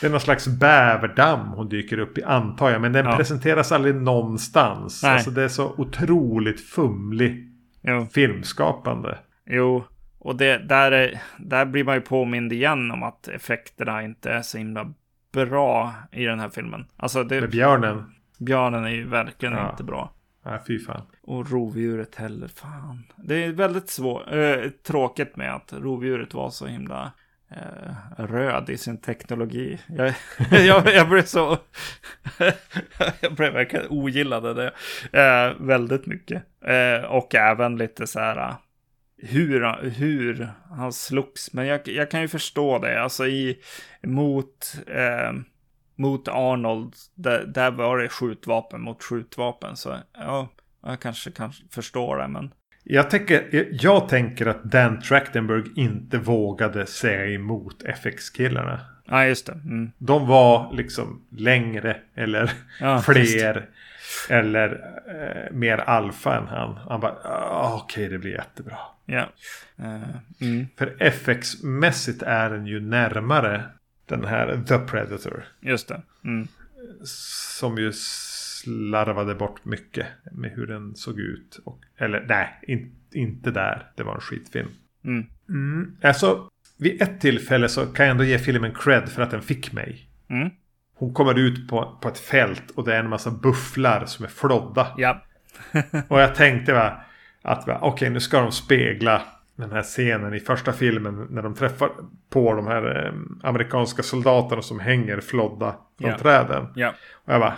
[0.00, 2.80] Det är någon slags bäverdamm hon dyker upp i antar jag.
[2.80, 3.16] Men den Ja.
[3.16, 5.02] presenteras aldrig någonstans.
[5.02, 5.12] Nej.
[5.12, 7.48] Alltså det är så otroligt fumlig
[7.82, 8.06] Jo.
[8.12, 9.18] filmskapande.
[9.46, 9.84] jo.
[10.26, 14.42] Och det, där, är, där blir man ju påmind igen om att effekterna inte är
[14.42, 14.92] så himla
[15.32, 16.86] bra i den här filmen.
[16.96, 18.04] Alltså, Med det, björnen.
[18.38, 19.70] björnen är ju verkligen Ja.
[19.70, 20.12] inte bra.
[20.44, 21.02] Nej, fy fan.
[21.22, 23.04] Och rovdjuret heller, fan.
[23.16, 27.12] Det är väldigt svårt, eh, tråkigt med att rovdjuret var så himla
[27.50, 29.78] eh, röd i sin teknologi.
[29.86, 30.14] Jag,
[30.66, 31.58] jag, jag blev så...
[33.20, 34.72] jag blev verkligen ogillade det
[35.22, 36.42] eh, väldigt mycket.
[37.08, 38.54] Och även lite så här...
[39.18, 41.52] Hur, hur han slogs.
[41.52, 43.02] Men jag, jag kan ju förstå det.
[43.02, 43.58] Alltså i
[44.02, 45.32] mot, eh,
[45.96, 46.94] mot Arnold.
[47.14, 49.76] Där, där var det skjutvapen mot skjutvapen.
[49.76, 50.48] Så ja,
[50.82, 52.28] jag kanske, kanske förstår det.
[52.28, 52.50] Men
[52.84, 58.80] Jag tänker, jag tänker att Dan Trachtenberg inte vågade säga emot FX-killarna.
[59.08, 59.52] ja, just det.
[59.52, 59.90] Mm.
[59.98, 63.68] De var liksom längre eller Ja, fler.
[64.28, 66.76] Eller eh, mer alfa än han.
[66.76, 68.78] Han bara, ah, okej det blir jättebra.
[69.04, 69.28] Ja.
[69.78, 70.02] Eh,
[70.40, 70.66] mm.
[70.76, 73.64] För FX-mässigt är den ju närmare
[74.06, 75.44] den här The Predator.
[75.60, 76.02] Just det.
[76.24, 76.48] Mm.
[77.58, 81.60] Som ju slarvade bort mycket med hur den såg ut.
[81.64, 83.90] Och, eller nej, in, inte där.
[83.96, 84.68] Det var en skitfilm.
[85.04, 85.26] Mm.
[85.48, 85.96] Mm.
[86.02, 89.72] Alltså, vid ett tillfälle så kan jag ändå ge filmen cred för att den fick
[89.72, 90.08] mig.
[90.28, 90.50] Mm.
[90.98, 94.28] Hon kommer ut på, på ett fält och det är en massa bufflar som är
[94.28, 94.86] flodda.
[94.96, 95.22] Ja.
[96.08, 96.92] Och jag tänkte va,
[97.42, 99.22] att va, okej nu ska de spegla
[99.56, 101.90] den här scenen i första filmen när de träffar
[102.30, 103.12] på de här eh,
[103.48, 106.18] amerikanska soldaterna som hänger flodda från Ja.
[106.18, 106.66] träden.
[106.74, 106.92] Ja.
[107.24, 107.54] Och jag bara,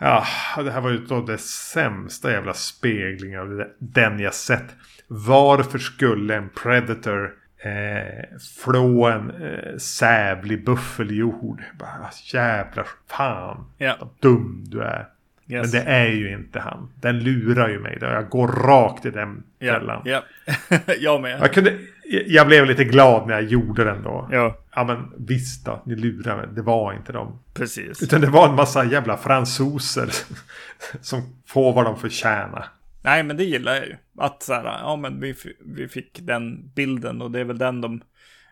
[0.00, 0.24] ja,
[0.64, 4.74] det här var ju då det sämsta jävla speglingen av det- den jag sett.
[5.06, 8.24] Varför skulle en predator eh,
[8.64, 11.62] flå en eh, sävlig buffeljord?
[11.78, 13.96] Bara, jävla fan, Ja.
[14.00, 15.06] vad dum du är.
[15.48, 15.62] Yes.
[15.62, 16.88] Men det är ju inte han.
[16.94, 17.98] Den lurar ju mig.
[18.00, 19.72] Jag går rakt i den ja.
[19.74, 20.02] fällan.
[20.04, 20.22] Ja.
[21.00, 21.40] jag med.
[21.40, 21.78] Jag, kunde,
[22.26, 24.28] jag blev lite glad när jag gjorde den då.
[24.32, 26.46] Ja, Ja men visst då, ni lurar mig.
[26.52, 27.38] Det var inte dem.
[27.54, 28.02] precis.
[28.02, 30.10] Utan det var en massa jävla fransoser
[31.00, 32.66] som får vad de förtjänar.
[33.02, 33.96] Nej, men det gillar jag ju.
[34.18, 37.80] Att så här, ja men vi, vi fick den bilden och det är väl den
[37.80, 38.00] de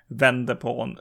[0.07, 0.97] vände på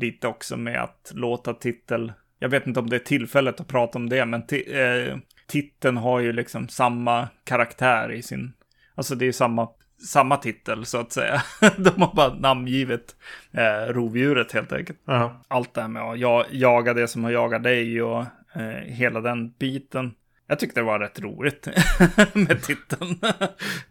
[0.00, 2.12] lite också med att låta titel.
[2.38, 5.16] Jag vet inte om det är tillfället att prata om det, men eh,
[5.46, 8.52] titeln har ju liksom samma karaktär i sin,
[8.94, 9.68] alltså det är samma,
[10.08, 11.42] samma titel så att säga.
[11.76, 13.16] de har bara namngivit
[13.52, 14.98] eh, rovdjuret helt enkelt.
[15.04, 15.42] Ja.
[15.48, 18.24] Allt det här med att ja- jaga det som har jagat dig och
[18.54, 20.14] eh, hela den biten.
[20.54, 21.68] Jag tyckte det var rätt roligt
[22.32, 23.20] med titeln.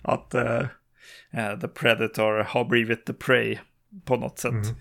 [0.01, 3.57] att uh, The Predator har blivit The Prey
[4.05, 4.51] på något sätt.
[4.51, 4.75] Mm.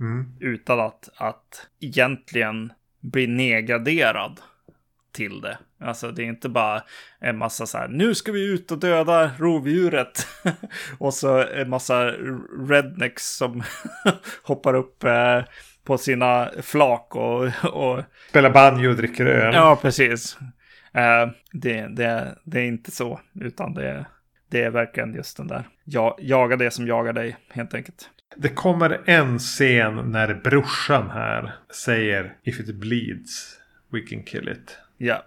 [0.00, 0.26] Mm.
[0.40, 4.40] Utan att, att egentligen bli nedgraderad
[5.12, 5.58] till det.
[5.80, 6.82] Alltså det är inte bara
[7.20, 10.26] en massa så här, nu ska vi ut och döda rovdjuret.
[10.98, 12.10] och så en massa
[12.68, 13.62] rednecks som
[14.42, 15.42] hoppar upp eh,
[15.84, 18.02] på sina flak och, och...
[18.28, 19.54] Spelar banjo och dricker öl.
[19.54, 20.38] Ja, precis.
[20.96, 24.06] Eh, det, det, det är inte så, utan det,
[24.50, 28.10] det är verkligen just den där, ja, jaga det som jagar dig, helt enkelt.
[28.36, 33.58] Det kommer en scen när brorsan här säger If it bleeds,
[33.92, 34.78] we can kill it.
[34.96, 35.24] Ja.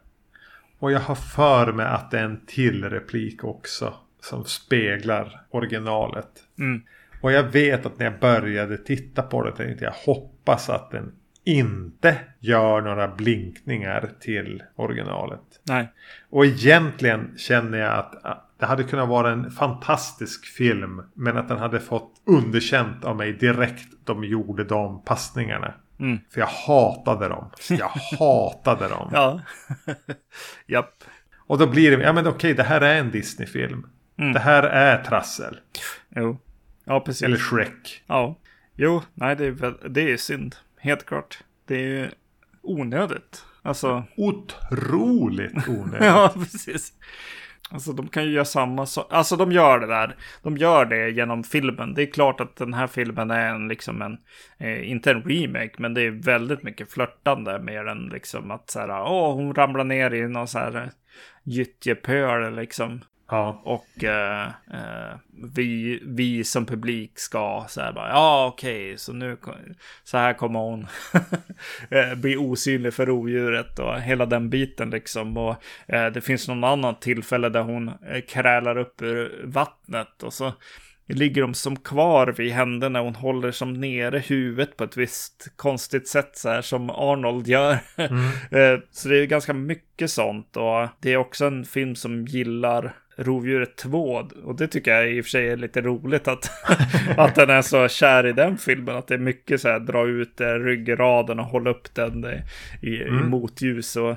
[0.80, 3.94] Och jag har för mig att det är en till replik också.
[4.22, 6.30] Som speglar originalet.
[6.60, 6.82] Mm.
[7.22, 11.12] Och jag vet att när jag började titta på det tänkte jag hoppas att den
[11.44, 15.42] inte gör några blinkningar till originalet.
[15.64, 15.94] Nej.
[16.30, 21.04] Och egentligen känner jag att det hade kunnat vara en fantastisk film.
[21.14, 25.74] Men att den hade fått underkänt av mig direkt de gjorde de passningarna.
[26.00, 26.20] Mm.
[26.34, 27.52] För jag hatade dem.
[27.70, 29.10] Jag hatade dem.
[29.14, 29.42] ja.
[30.68, 31.04] Japp.
[31.38, 33.88] Och då blir det, ja men okej det här är en Disney-film.
[34.18, 34.34] Mm.
[34.34, 35.60] Det här är trassel.
[36.16, 36.38] Jo.
[36.84, 37.22] Ja, precis.
[37.24, 38.04] Eller Shrek.
[38.08, 38.36] Ja.
[38.76, 40.56] Jo, nej det är, väl, det är synd.
[40.80, 41.40] Helt klart.
[41.66, 42.10] Det är ju
[42.62, 43.46] onödigt.
[43.62, 44.04] Alltså.
[44.18, 46.02] Otroligt onödigt.
[46.02, 46.94] ja, precis.
[47.72, 49.08] Alltså de kan ju göra samma sak.
[49.10, 50.16] Alltså de gör det där.
[50.44, 51.94] De gör det genom filmen.
[51.94, 54.18] Det är klart att den här filmen är en, liksom en,
[54.58, 58.80] eh, inte en remake, men det är väldigt mycket flörtande med den liksom att så
[58.80, 60.90] här, åh, hon ramlar ner i någon så här eh,
[61.44, 63.02] gyttjepöl liksom.
[63.30, 63.62] Ja.
[63.64, 65.18] Och eh, eh,
[65.56, 69.38] vi, vi som publik ska så här bara, ja okej, okay, så nu
[70.04, 70.88] så här kommer hon
[71.90, 75.38] eh, bli osynlig för rovdjuret och hela den biten liksom.
[75.38, 75.56] Och
[75.88, 80.54] eh, det finns någon annan tillfälle där hon eh, krälar upp ur vattnet och så
[81.08, 86.08] ligger de som kvar vid händerna hon håller som nere huvudet på ett visst konstigt
[86.08, 87.78] sätt så här som Arnold gör.
[87.96, 88.82] Mm.
[88.92, 93.76] så det är ganska mycket sånt och det är också en film som gillar Rovdjuret
[93.76, 94.28] 2.
[94.44, 96.52] Och det tycker jag i och för sig är lite roligt att,
[97.18, 98.96] att den är så kär i den filmen.
[98.96, 102.26] Att det är mycket så här dra ut ryggraden och hålla upp den
[102.82, 103.20] i, mm.
[103.20, 104.12] i motljus och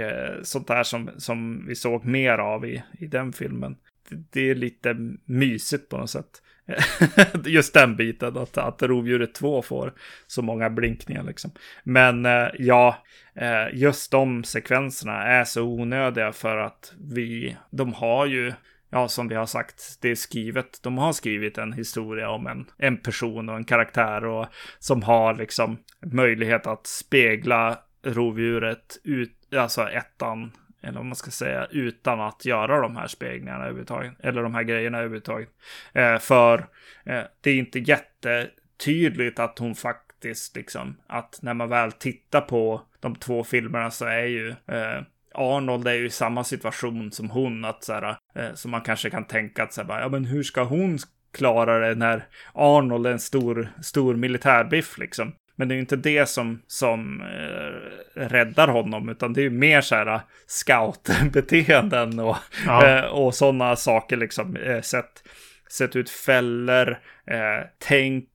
[0.00, 3.76] eh, sånt där som, som vi såg mer av i, i den filmen.
[4.08, 6.42] Det, det är lite mysigt på något sätt.
[7.44, 9.92] Just den biten, att, att rovdjuret 2 får
[10.26, 11.50] så många blinkningar liksom.
[11.82, 12.96] Men eh, ja,
[13.34, 18.52] eh, just de sekvenserna är så onödiga för att vi, de har ju,
[18.90, 22.66] ja som vi har sagt, det är skrivet, de har skrivit en historia om en,
[22.78, 24.46] en person och en karaktär och
[24.78, 30.52] som har liksom möjlighet att spegla rovdjuret ut, alltså ettan
[30.84, 34.12] eller vad man ska säga, utan att göra de här speglingarna överhuvudtaget.
[34.20, 35.48] Eller de här grejerna överhuvudtaget.
[35.92, 36.58] Eh, för
[37.04, 42.82] eh, det är inte jättetydligt att hon faktiskt liksom, att när man väl tittar på
[43.00, 45.02] de två filmerna så är ju eh,
[45.34, 49.10] Arnold är ju i samma situation som hon, att så här, eh, så man kanske
[49.10, 50.98] kan tänka att så här, bara, ja men hur ska hon
[51.32, 55.32] klara det när Arnold är en stor, stor militärbiff liksom.
[55.56, 59.50] Men det är ju inte det som, som eh, räddar honom, utan det är ju
[59.50, 62.36] mer så här scoutbeteenden och,
[62.66, 62.86] ja.
[62.86, 64.56] eh, och sådana saker liksom.
[64.56, 65.22] Eh, sätt,
[65.70, 66.90] sätt ut fällor,
[67.26, 68.26] eh, tänk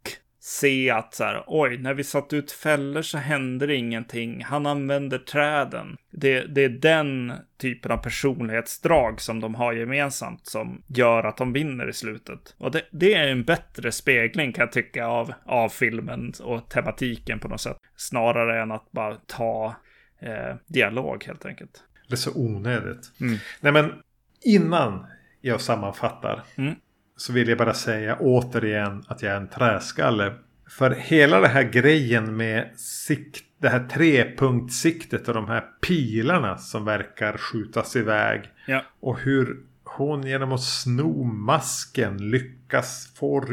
[0.49, 4.43] se att så här, oj, när vi satt ut fällor så hände det ingenting.
[4.43, 5.97] Han använder träden.
[6.11, 11.53] Det, det är den typen av personlighetsdrag som de har gemensamt som gör att de
[11.53, 12.55] vinner i slutet.
[12.57, 17.39] Och det, det är en bättre spegling kan jag tycka av, av filmen och tematiken
[17.39, 17.77] på något sätt.
[17.95, 19.75] Snarare än att bara ta
[20.19, 21.83] eh, dialog helt enkelt.
[22.07, 23.11] Det är så onödigt.
[23.21, 23.37] Mm.
[23.61, 23.93] Nej men
[24.41, 25.05] innan
[25.41, 26.43] jag sammanfattar.
[26.57, 26.75] Mm
[27.19, 30.33] så vill jag bara säga återigen att jag är en träskalle.
[30.69, 36.85] För hela den här grejen med sikt, det här trepunktsiktet och de här pilarna som
[36.85, 38.41] verkar skjutas iväg.
[38.67, 38.83] Ja.
[38.99, 43.45] Och hur hon genom att sno masken lyckas få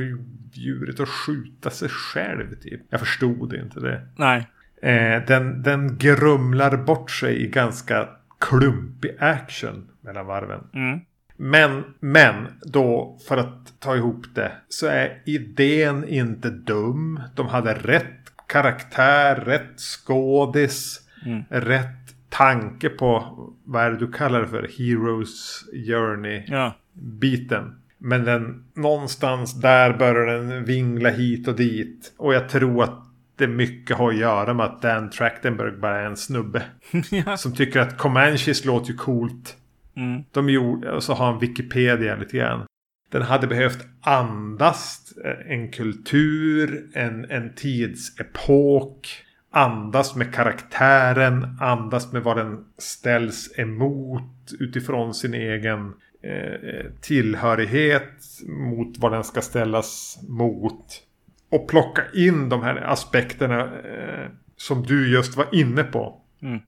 [0.52, 2.54] djuret att skjuta sig själv.
[2.60, 2.80] Typ.
[2.90, 4.08] Jag förstod inte det.
[4.16, 4.46] Nej.
[4.82, 8.08] Eh, den, den grumlar bort sig i ganska
[8.40, 10.60] klumpig action mellan varven.
[10.74, 11.00] Mm.
[11.36, 17.20] Men, men då för att ta ihop det så är idén inte dum.
[17.34, 18.12] De hade rätt
[18.46, 21.44] karaktär, rätt skådis, mm.
[21.48, 24.70] rätt tanke på vad är det du kallar det för?
[24.78, 27.64] Heroes Journey-biten.
[27.64, 27.82] Ja.
[27.98, 32.14] Men den, någonstans där börjar den vingla hit och dit.
[32.16, 33.06] Och jag tror att
[33.40, 36.62] jättemycket har att göra med att Dan Trachtenberg bara är en snubbe.
[37.10, 37.36] ja.
[37.36, 39.56] Som tycker att Comanches låter ju coolt.
[39.96, 40.22] Mm.
[40.32, 42.66] De gjorde, och så har han Wikipedia lite grann.
[43.10, 49.08] Den hade behövt andas eh, en kultur, en, en tidsepok.
[49.50, 58.98] Andas med karaktären, andas med vad den ställs emot utifrån sin egen eh, tillhörighet mot
[58.98, 61.02] vad den ska ställas mot.
[61.50, 66.20] Och plocka in de här aspekterna eh, som du just var inne på.
[66.42, 66.60] Mm.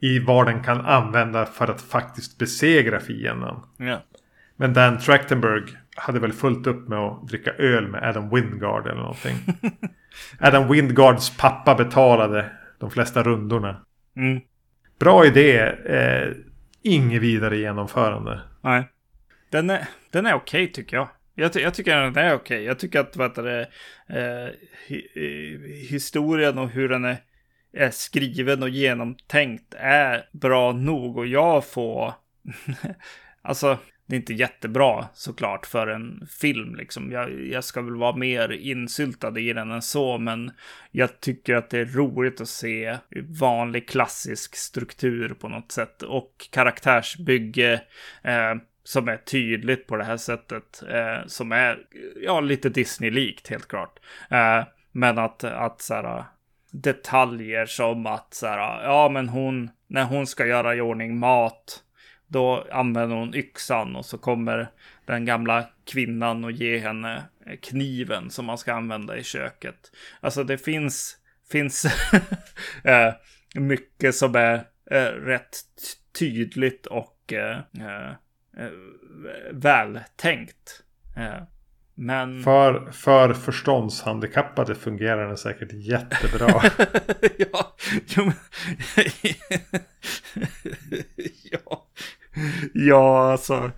[0.00, 3.54] I vad den kan använda för att faktiskt besegra fienden.
[3.76, 4.02] Ja.
[4.56, 5.62] Men Dan Trachtenberg
[5.96, 9.36] hade väl fullt upp med att dricka öl med Adam Wingard eller någonting.
[10.40, 13.84] Adam Wingards pappa betalade de flesta rundorna.
[14.16, 14.40] Mm.
[14.98, 15.58] Bra idé.
[15.86, 16.32] Eh,
[16.82, 18.40] inget vidare genomförande.
[18.60, 18.88] Nej.
[19.50, 21.08] Den är, den är okej tycker jag.
[21.34, 22.64] Jag, ty jag tycker den är okej.
[22.64, 23.60] Jag tycker att vad det,
[24.08, 24.54] eh,
[24.86, 27.16] hi eh, historien och hur den är,
[27.72, 31.18] är skriven och genomtänkt är bra nog.
[31.18, 32.14] Och jag får...
[33.42, 36.74] alltså, det är inte jättebra såklart för en film.
[36.74, 37.12] Liksom.
[37.12, 40.50] Jag, jag ska väl vara mer insyltad i den än så, men
[40.90, 42.96] jag tycker att det är roligt att se
[43.40, 47.82] vanlig klassisk struktur på något sätt och karaktärsbygge.
[48.22, 48.54] Eh,
[48.86, 50.82] som är tydligt på det här sättet.
[50.88, 51.78] Eh, som är
[52.22, 53.98] ja, lite Disney-likt helt klart.
[54.30, 56.24] Eh, men att, att så här,
[56.82, 61.82] detaljer som att så här, ja men hon, när hon ska göra i ordning mat,
[62.26, 64.68] då använder hon yxan och så kommer
[65.04, 67.22] den gamla kvinnan och ger henne
[67.62, 69.92] kniven som man ska använda i köket.
[70.20, 71.16] Alltså det finns,
[71.50, 71.84] finns
[72.84, 73.14] eh,
[73.54, 74.54] mycket som är
[74.90, 75.58] eh, rätt
[76.18, 77.58] tydligt och eh,
[79.52, 80.82] vältänkt.
[81.98, 82.42] Men...
[82.42, 86.48] För, för förståndshandikappade fungerar den säkert jättebra.
[87.38, 87.74] ja,
[88.06, 88.34] jo, men...
[91.50, 91.86] ja.
[92.74, 93.70] ja, alltså.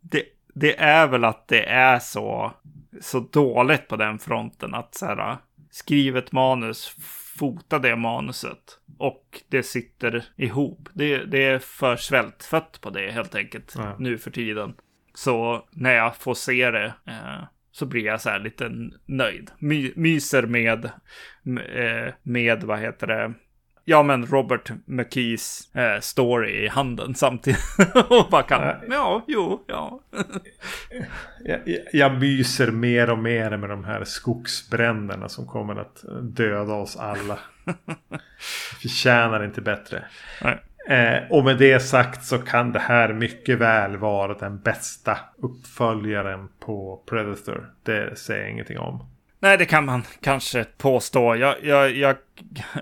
[0.00, 0.24] Det,
[0.54, 2.52] det är väl att det är så,
[3.00, 5.36] så dåligt på den fronten att så här,
[5.70, 6.96] skriv ett manus,
[7.38, 10.88] fota det manuset och det sitter ihop.
[10.92, 13.96] Det, det är för svältfött på det helt enkelt Ja.
[13.98, 14.74] nu för tiden.
[15.14, 18.70] Så när jag får se det eh, så blir jag så här lite
[19.06, 19.50] nöjd.
[19.58, 23.32] My, myser med, eh, med, vad heter det,
[23.84, 27.60] ja men Robert McKees eh, story i handen samtidigt.
[28.08, 30.00] och bara kan, ja, jo, ja.
[31.44, 36.74] jag, jag, jag myser mer och mer med de här skogsbränderna som kommer att döda
[36.74, 37.38] oss alla.
[38.82, 40.04] Förtjänar inte bättre.
[40.42, 40.60] Nej.
[40.88, 46.48] Eh, och med det sagt så kan det här mycket väl vara den bästa uppföljaren
[46.60, 47.70] på Predator.
[47.82, 49.06] Det säger jag ingenting om.
[49.40, 51.36] Nej, det kan man kanske påstå.
[51.36, 52.16] Jag, jag, jag,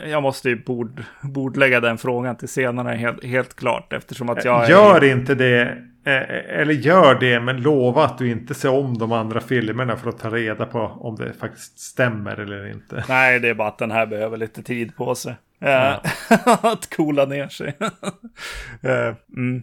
[0.06, 3.92] jag måste ju bord, bordlägga den frågan till senare helt, helt klart.
[3.92, 4.68] Eftersom att jag är...
[4.70, 5.60] Gör inte det.
[6.04, 10.08] eh, Eller gör det men lova att du inte ser om de andra filmerna för
[10.08, 13.04] att ta reda på om det faktiskt stämmer eller inte.
[13.08, 15.34] Nej, det är bara att den här behöver lite tid på sig.
[15.60, 16.02] Ja.
[16.62, 17.76] Att coola ner sig.
[18.82, 19.62] Eh, mm.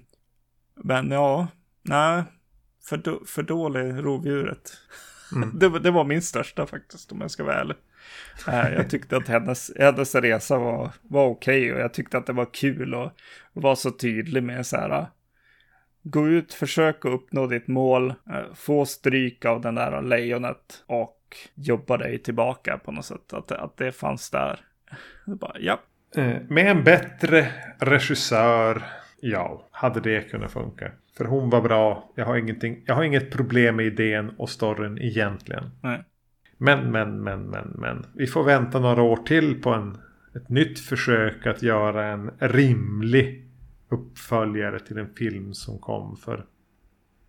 [0.75, 1.47] Men ja,
[1.81, 2.23] nej.
[2.85, 4.71] För, då, för dålig rovdjuret.
[5.35, 5.51] Mm.
[5.59, 7.77] Det, var- det var min största faktiskt, om jag ska vara ärlig.
[8.47, 12.33] Eh, jag tyckte att hennes, hennes resa var, var okej och jag tyckte att det
[12.33, 13.11] var kul och
[13.53, 15.05] var så tydlig med så här.
[16.03, 21.37] Gå ut, försök att uppnå ditt mål, eh, få stryk av den där lejonet och
[21.55, 23.33] jobba dig tillbaka på något sätt.
[23.33, 24.59] Att, att det fanns där.
[25.35, 25.79] Bara, ja,
[26.15, 27.47] Eh, Med en bättre
[27.79, 28.83] regissör,
[29.21, 30.91] ja, hade det kunnat funka.
[31.17, 32.11] För hon var bra.
[32.15, 35.71] Jag har, ingenting, jag har inget problem med idén och storyn egentligen.
[35.81, 36.03] nej.
[36.59, 38.05] Men, men, men, men, men.
[38.13, 39.97] Vi får vänta några år till på en,
[40.35, 43.45] ett nytt försök att göra en rimlig
[43.89, 46.45] uppföljare till en film som kom för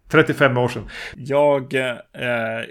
[0.09, 0.89] 35 år sedan.
[1.17, 1.97] Jag, eh,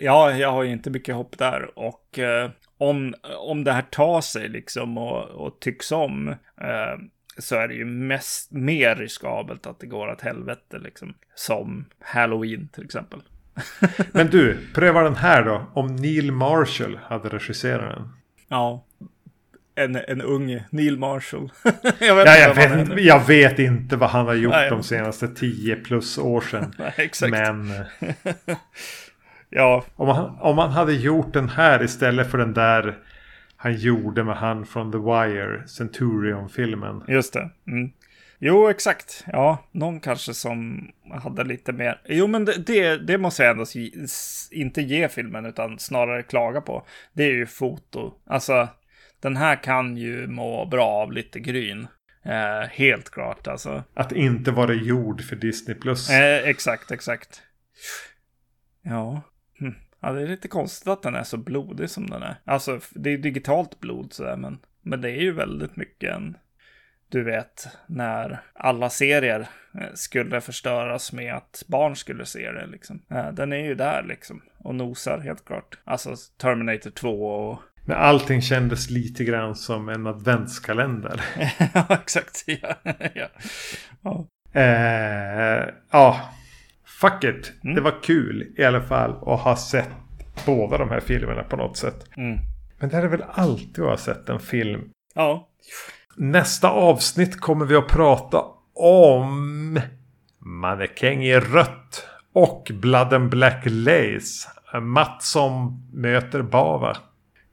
[0.01, 4.21] ja, jag har ju inte mycket hopp där och eh, om, om det här tar
[4.21, 6.27] sig liksom och, och tycks om
[6.61, 6.97] eh,
[7.37, 11.13] så är det ju mest mer riskabelt att det går åt helvete liksom.
[11.35, 13.19] Som Halloween till exempel.
[14.11, 15.71] Men du, pröva den här då.
[15.73, 18.09] Om Neil Marshall hade regisserat den.
[18.47, 18.85] Ja.
[19.75, 21.51] En, en ung Neil Marshall.
[21.99, 24.53] jag vet Ja, inte jag, vad han vet, jag vet inte vad han har gjort
[24.53, 24.69] Nej.
[24.69, 26.73] de senaste 10 plus år sedan.
[26.79, 27.31] Nej, exakt.
[27.31, 27.73] Men
[29.49, 32.97] Ja, om han, om han hade gjort den här istället för den där
[33.57, 37.03] han gjorde med han från The Wire, Centurion-filmen.
[37.07, 37.49] just det.
[37.67, 37.91] Mm.
[38.39, 39.25] Jo, exakt.
[39.27, 40.89] Ja, någon kanske som
[41.23, 42.01] hade lite mer.
[42.05, 43.65] Jo, men det, det, det måste jag ändå
[44.51, 46.87] inte ge filmen, utan snarare klaga på.
[47.13, 48.13] Det är ju foto.
[48.25, 48.67] Alltså,
[49.21, 51.87] den här kan ju må bra av lite gryn.
[52.25, 53.83] Eh, helt klart alltså.
[53.93, 56.09] Att inte vara gjord för Disney Plus.
[56.09, 57.41] Eh, exakt, exakt.
[58.81, 59.21] Ja.
[59.59, 59.75] Hm.
[59.99, 62.35] ja, det är lite konstigt att den är så blodig som den är.
[62.45, 66.37] Alltså, det är digitalt blod sådär, men, men det är ju väldigt mycket en
[67.09, 69.47] du vet, när alla serier
[69.79, 72.65] eh, skulle förstöras med att barn skulle se det.
[72.65, 73.01] Liksom.
[73.11, 75.77] Eh, den är ju där liksom och nosar helt klart.
[75.83, 77.59] Alltså Terminator 2 och...
[77.85, 81.21] När allting kändes lite grann som en adventskalender.
[81.73, 82.43] ja, exakt.
[82.47, 82.75] Ja.
[83.13, 83.27] ja.
[84.01, 84.27] ja.
[84.61, 86.29] Eh, ja.
[87.01, 87.53] Fuck it.
[87.63, 87.75] Mm.
[87.75, 89.89] Det var kul i alla fall att ha sett
[90.45, 92.05] båda de här filmerna på något sätt.
[92.17, 92.39] Mm.
[92.79, 94.89] Men det är väl alltid att ha sett en film.
[95.15, 95.47] Ja.
[96.15, 98.43] Nästa avsnitt kommer vi att prata
[98.73, 99.79] om
[100.39, 104.49] Mannekäng i rött och Blood and Black Lace.
[104.81, 106.97] Mattsson möter Bava.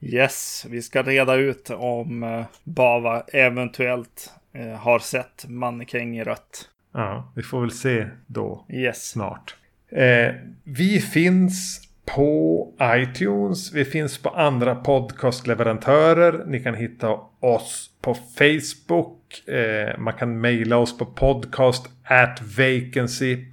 [0.01, 6.69] Yes, vi ska reda ut om uh, Bava eventuellt uh, har sett Mannekäng i rött.
[6.95, 8.65] Ja, vi får väl se då.
[8.69, 9.11] Yes.
[9.11, 9.57] Snart.
[9.89, 10.35] Eh,
[10.65, 13.73] vi finns på iTunes.
[13.73, 16.45] Vi finns på andra podcastleverantörer.
[16.47, 19.49] Ni kan hitta oss på Facebook.
[19.49, 23.47] Eh, man kan mejla oss på podcast at vacancy.se.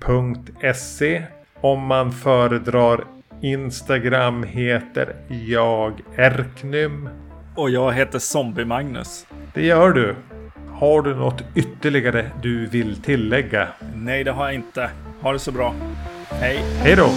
[1.62, 3.04] Om man föredrar
[3.42, 7.10] Instagram heter jag Erknym.
[7.56, 9.28] Och jag heter Zombie Magnus.
[9.54, 10.16] Det gör du.
[10.82, 13.68] Har du något ytterligare du vill tillägga?
[13.96, 14.90] Nej, det har jag inte.
[15.22, 15.76] Ha det så bra.
[16.30, 16.58] Hej.
[16.58, 17.10] Hej då.